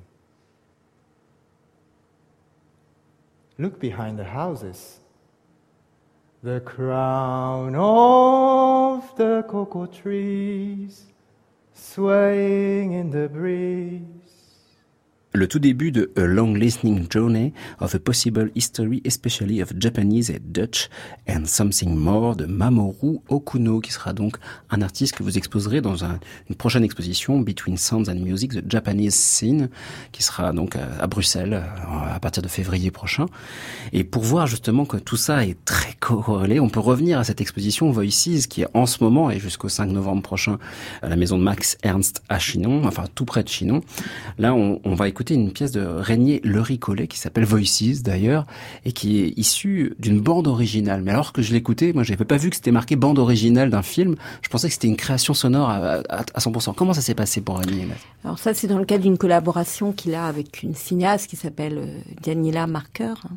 [3.57, 4.99] Look behind the houses.
[6.43, 11.05] The crown of the cocoa trees
[11.71, 14.40] swaying in the breeze.
[15.33, 20.29] Le tout début de A Long Listening Journey of a Possible History, especially of Japanese
[20.29, 20.89] and Dutch
[21.25, 24.35] and Something More de Mamoru Okuno, qui sera donc
[24.71, 26.19] un artiste que vous exposerez dans un-
[26.49, 29.69] une prochaine exposition Between Sounds and Music, The Japanese Scene,
[30.11, 33.25] qui sera donc à, à Bruxelles euh, à partir de février prochain.
[33.93, 37.39] Et pour voir justement que tout ça est très corrélé, on peut revenir à cette
[37.39, 40.57] exposition Voices qui est en ce moment et jusqu'au 5 novembre prochain
[41.01, 43.79] à la maison de Max Ernst à Chinon, enfin tout près de Chinon.
[44.37, 48.45] Là, on va écouter une pièce de Régnier Le Ricollet qui s'appelle Voices d'ailleurs
[48.85, 51.01] et qui est issue d'une bande originale.
[51.03, 53.81] Mais alors que je l'écoutais, moi j'avais pas vu que c'était marqué bande originale d'un
[53.83, 54.15] film.
[54.41, 56.73] Je pensais que c'était une création sonore à, à, à 100%.
[56.75, 57.87] Comment ça s'est passé pour Régnier
[58.23, 61.77] Alors ça, c'est dans le cadre d'une collaboration qu'il a avec une cinéaste qui s'appelle
[61.77, 63.13] euh, Daniela Marker.
[63.25, 63.35] hein.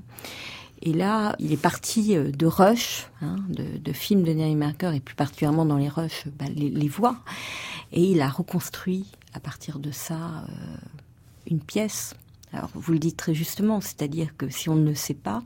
[0.87, 5.01] Et là, il est parti euh, de Rush, hein, de, films de Daniela Marker, et
[5.01, 7.17] plus particulièrement dans les Rush, bah, les, les voix.
[7.93, 10.77] Et il a reconstruit à partir de ça euh,
[11.51, 12.15] une pièce.
[12.53, 15.43] Alors, vous le dites très justement, c'est-à-dire que si on ne sait pas,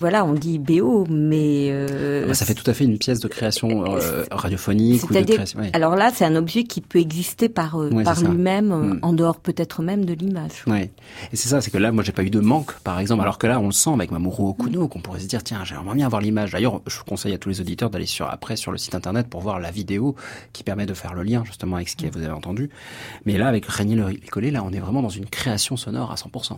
[0.00, 3.20] voilà, on dit BO, mais euh, Ah bah, Ça fait tout à fait une pièce
[3.20, 5.60] de création euh, radiophonique ou de création.
[5.60, 5.70] ouais.
[5.72, 8.98] alors là, c'est un objet qui peut exister par euh, Ouais, par lui-même, euh, Mm.
[9.02, 10.62] en dehors peut-être même de l'image.
[10.66, 10.90] Ouais.
[11.32, 13.38] Et c'est ça, c'est que là, moi, j'ai pas eu de manque, par exemple, alors
[13.38, 16.06] que là, on le sent avec Mamoru Okuno, qu'on pourrait se dire, tiens, j'aimerais bien
[16.06, 16.52] avoir l'image.
[16.52, 19.40] D'ailleurs, je conseille à tous les auditeurs d'aller sur après sur le site internet pour
[19.40, 20.14] voir la vidéo
[20.52, 22.70] qui permet de faire le lien justement avec ce que vous avez entendu.
[23.26, 26.14] Mais là, avec Régnier Le Ricollet, là, on est vraiment dans une création sonore à
[26.14, 26.56] 100%.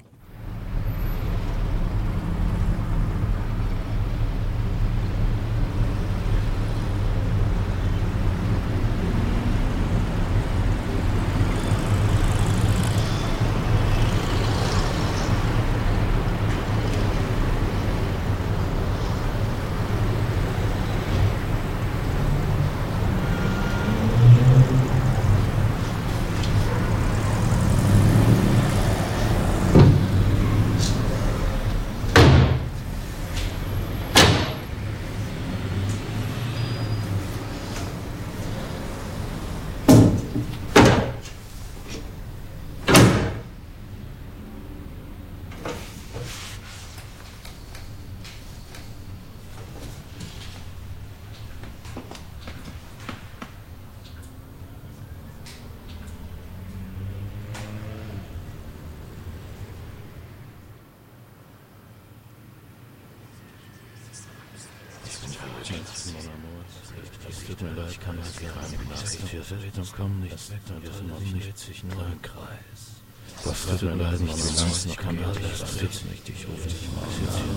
[67.90, 69.32] Mir leid, kann das gerade nicht.
[69.32, 70.32] Wir sind kommen nicht.
[70.32, 73.02] Wir sind noch nicht sich nur im Kreis.
[73.44, 75.74] Was tut mir leid, nicht wie lang ich kann das
[76.04, 76.28] nicht.
[76.28, 77.50] Ich rufe dich mal an.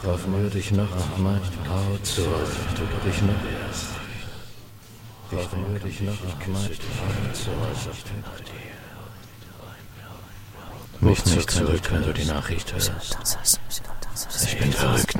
[0.00, 0.20] Graf
[0.52, 2.22] dich noch mein Haut zu.
[2.22, 3.86] Drücke dich noch erst.
[5.30, 5.48] Graf
[5.84, 7.50] dich noch mein Haut zu.
[11.00, 12.92] Mich nicht zurück, wenn du die Nachricht hörst.
[14.44, 15.19] Ich bin verrückt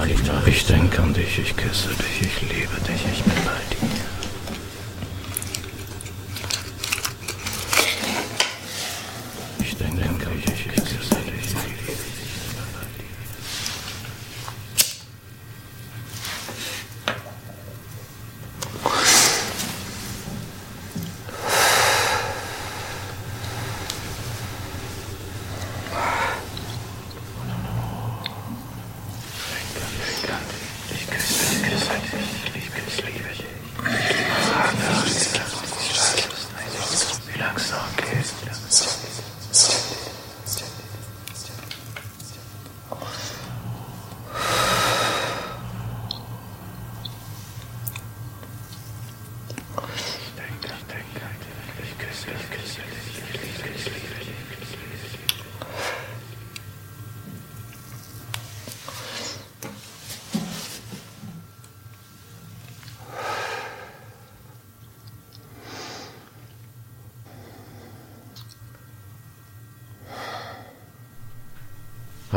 [0.00, 0.30] Nachricht.
[0.46, 3.76] Ich denke an dich, ich küsse dich, ich liebe dich, ich bin bei dir.
[9.62, 12.00] Ich denke an dich, ich küsse dich, ich liebe dich.
[37.32, 38.10] Wie lang es noch geht.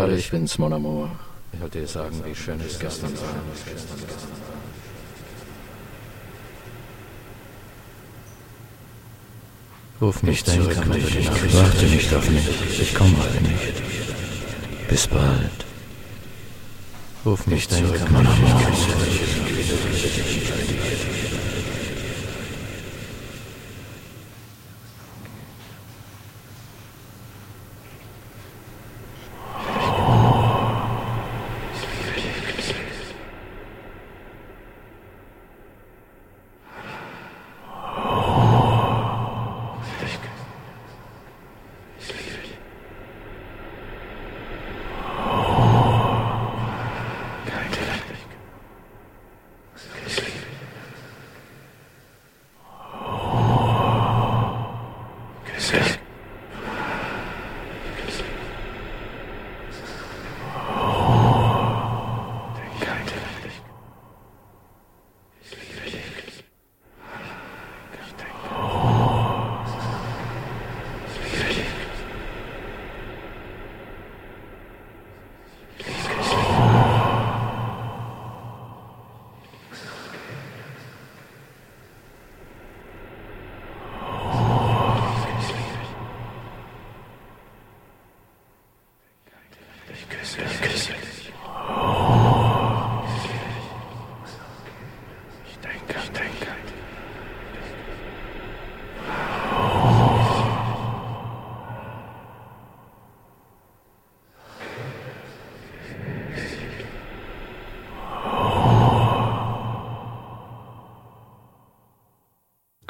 [0.04, 1.10] Hallo, ich bin's, Mon Amour.
[1.54, 3.36] Ich wollte dir sagen, wie schön es gestern war.
[10.02, 12.82] Ruf mich zurück, wenn du dich Warte nicht auf mich.
[12.82, 14.90] Ich komme heute nicht.
[14.90, 15.66] Bis bald.
[17.26, 18.62] Ruf mich zurück, Mon Amour.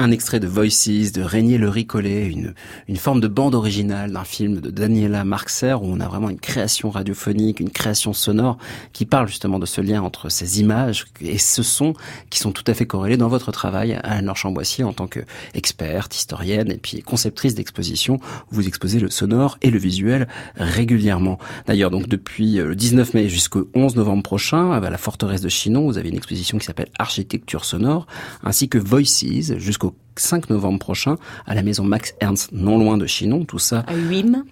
[0.04, 2.54] Un extrait de Voices de Régnier le Ricollet, une,
[2.89, 6.41] une forme de bande originale d'un film de Daniela Marxer où on a vraiment une
[6.41, 8.58] création radiophonique, une création sonore
[8.91, 11.93] qui parle justement de ce lien entre ces images et ce son
[12.30, 16.14] qui sont tout à fait corrélés dans votre travail à Anne-Laure Chamboissier en tant qu'experte,
[16.14, 18.20] historienne et puis conceptrice d'exposition.
[18.51, 20.28] Vous exposez le sonore et le visuel
[20.58, 21.38] régulièrement.
[21.66, 25.86] D'ailleurs, donc depuis le 19 mai jusqu'au 11 novembre prochain, à la forteresse de Chinon,
[25.86, 28.06] vous avez une exposition qui s'appelle Architecture sonore
[28.43, 32.97] ainsi que Voices jusqu'au au 5 novembre prochain à la maison Max Ernst, non loin
[32.97, 33.45] de Chinon.
[33.45, 34.43] Tout ça à Huim.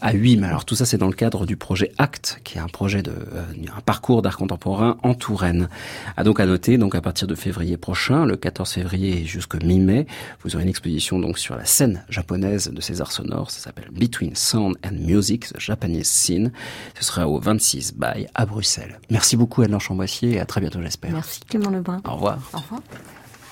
[0.00, 0.42] À Huim.
[0.42, 3.10] Alors tout ça, c'est dans le cadre du projet ACT, qui est un projet de
[3.10, 3.42] euh,
[3.76, 5.68] un parcours d'art contemporain en Touraine.
[6.16, 10.06] À donc à noter, donc à partir de février prochain, le 14 février jusqu'au mi-mai,
[10.42, 13.50] vous aurez une exposition donc sur la scène japonaise de ces arts sonores.
[13.50, 16.52] Ça s'appelle Between Sound and Music, the Japanese Scene.
[16.98, 18.98] Ce sera au 26 Bay à Bruxelles.
[19.10, 21.12] Merci beaucoup Anne Chamboissier et à très bientôt, j'espère.
[21.12, 22.00] Merci Clément Lebrun.
[22.04, 22.38] Au revoir.
[22.52, 22.80] Au revoir.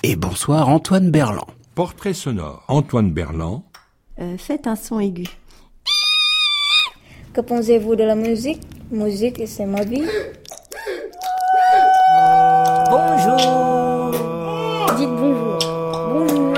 [0.07, 1.47] Et bonsoir Antoine Berland.
[1.73, 2.63] Portrait sonore.
[2.67, 3.63] Antoine Berland.
[4.19, 5.25] Euh, faites un son aigu.
[7.33, 8.61] Que pensez-vous de la musique?
[8.91, 10.03] Musique, c'est ma vie.
[12.91, 14.11] Bonjour.
[14.95, 15.57] Dites bonjour.
[16.13, 16.53] Bonjour.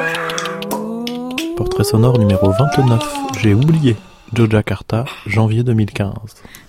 [1.55, 3.01] Portrait sonore numéro 29.
[3.39, 3.95] J'ai oublié.
[4.33, 6.11] Joe Jakarta, janvier 2015.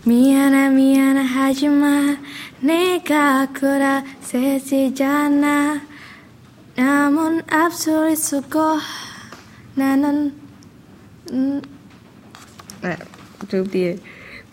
[0.07, 2.15] Miana miana hajima
[2.63, 5.81] nega kura sesijana
[6.79, 8.79] namun absolut suko
[9.75, 10.31] nanan
[13.53, 13.99] oublié.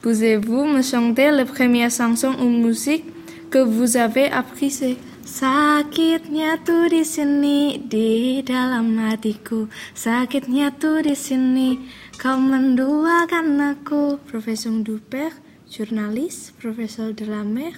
[0.02, 3.06] Pouvez-vous me chanter la première chanson ou musique
[3.50, 9.66] que vous avez apprise Sakitnya tuh di sini di dalam hatiku.
[9.98, 11.82] Sakitnya tuh di sini
[12.22, 14.22] kau menduakan aku.
[14.30, 15.34] Professeur Duper,
[15.66, 17.74] journaliste Professeur de la mer,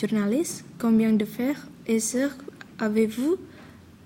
[0.00, 2.00] journaliste Combien de frères et
[2.80, 3.36] avez-vous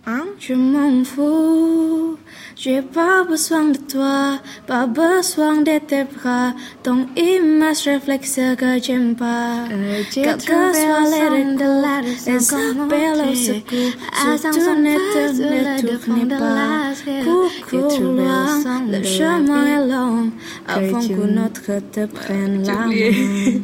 [0.05, 0.25] Hein?
[0.41, 2.19] Je m'en fous,
[2.57, 9.15] j'ai pas besoin de toi, pas besoin de tes bras, ton image reflexe que j'aime
[9.15, 9.69] pas.
[10.13, 11.87] Quel que soit les recours,
[12.27, 13.95] les appels au secours,
[14.41, 16.93] surtout ne te détournez pas.
[17.23, 20.33] Coucou loin, le chemin est long,
[20.67, 23.61] avant que notre te prenne la main.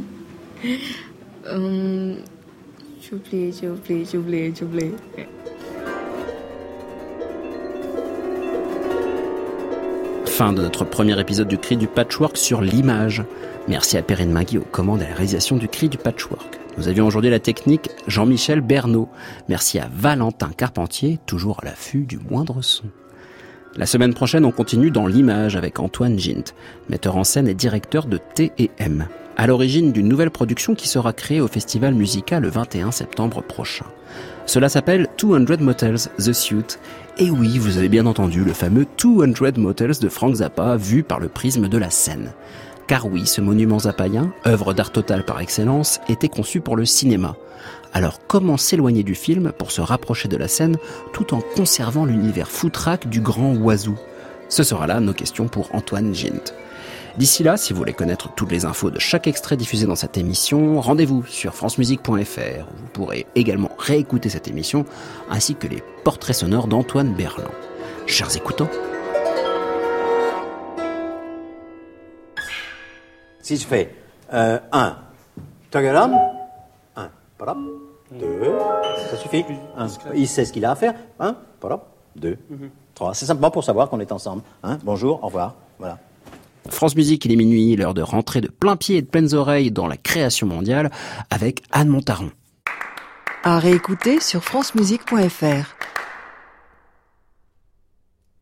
[1.51, 2.17] Hum,
[3.01, 4.93] J'oublie, j'oublie, j'oublie, j'oublie.
[10.39, 13.25] Fin de notre premier épisode du Cri du Patchwork sur l'image.
[13.67, 16.61] Merci à Perrine Magui aux commandes et à la réalisation du Cri du Patchwork.
[16.77, 19.09] Nous avions aujourd'hui la technique Jean-Michel Bernot.
[19.49, 22.85] Merci à Valentin Carpentier, toujours à l'affût du moindre son.
[23.75, 26.55] La semaine prochaine, on continue dans l'image avec Antoine Gint,
[26.89, 31.41] metteur en scène et directeur de T&M, à l'origine d'une nouvelle production qui sera créée
[31.41, 33.87] au festival musical le 21 septembre prochain.
[34.49, 36.79] Cela s'appelle 200 Motels The Suite.
[37.21, 41.19] Et oui, vous avez bien entendu le fameux 200 Motels de Frank Zappa vu par
[41.19, 42.33] le prisme de la scène.
[42.87, 47.35] Car oui, ce monument zappaïen, œuvre d'art total par excellence, était conçu pour le cinéma.
[47.93, 50.77] Alors comment s'éloigner du film pour se rapprocher de la scène
[51.13, 53.97] tout en conservant l'univers foutraque du grand oiseau?
[54.49, 56.55] Ce sera là nos questions pour Antoine Gint.
[57.19, 60.17] D'ici là, si vous voulez connaître toutes les infos de chaque extrait diffusé dans cette
[60.17, 64.85] émission, rendez-vous sur francemusique.fr où vous pourrez également réécouter cette émission
[65.29, 67.51] ainsi que les portraits sonores d'Antoine Berland.
[68.07, 68.69] Chers écoutants,
[73.43, 73.97] Si je fais
[74.31, 74.91] 1, euh,
[75.73, 76.17] Tagaram,
[76.95, 77.09] 1,
[78.13, 78.53] 2,
[79.11, 79.45] ça suffit.
[80.15, 80.95] Il sait ce qu'il a à faire.
[81.19, 81.35] 1,
[82.15, 82.39] 2,
[82.95, 83.15] 3.
[83.15, 84.43] C'est simplement pour savoir qu'on est ensemble.
[84.85, 85.57] Bonjour, au revoir.
[85.81, 85.99] Voilà.
[86.73, 89.71] France Musique, il est minuit, l'heure de rentrer de plein pied et de pleines oreilles
[89.71, 90.91] dans la création mondiale
[91.31, 92.31] avec Anne Montaron.
[93.45, 95.78] À réécouter sur francemusique.fr.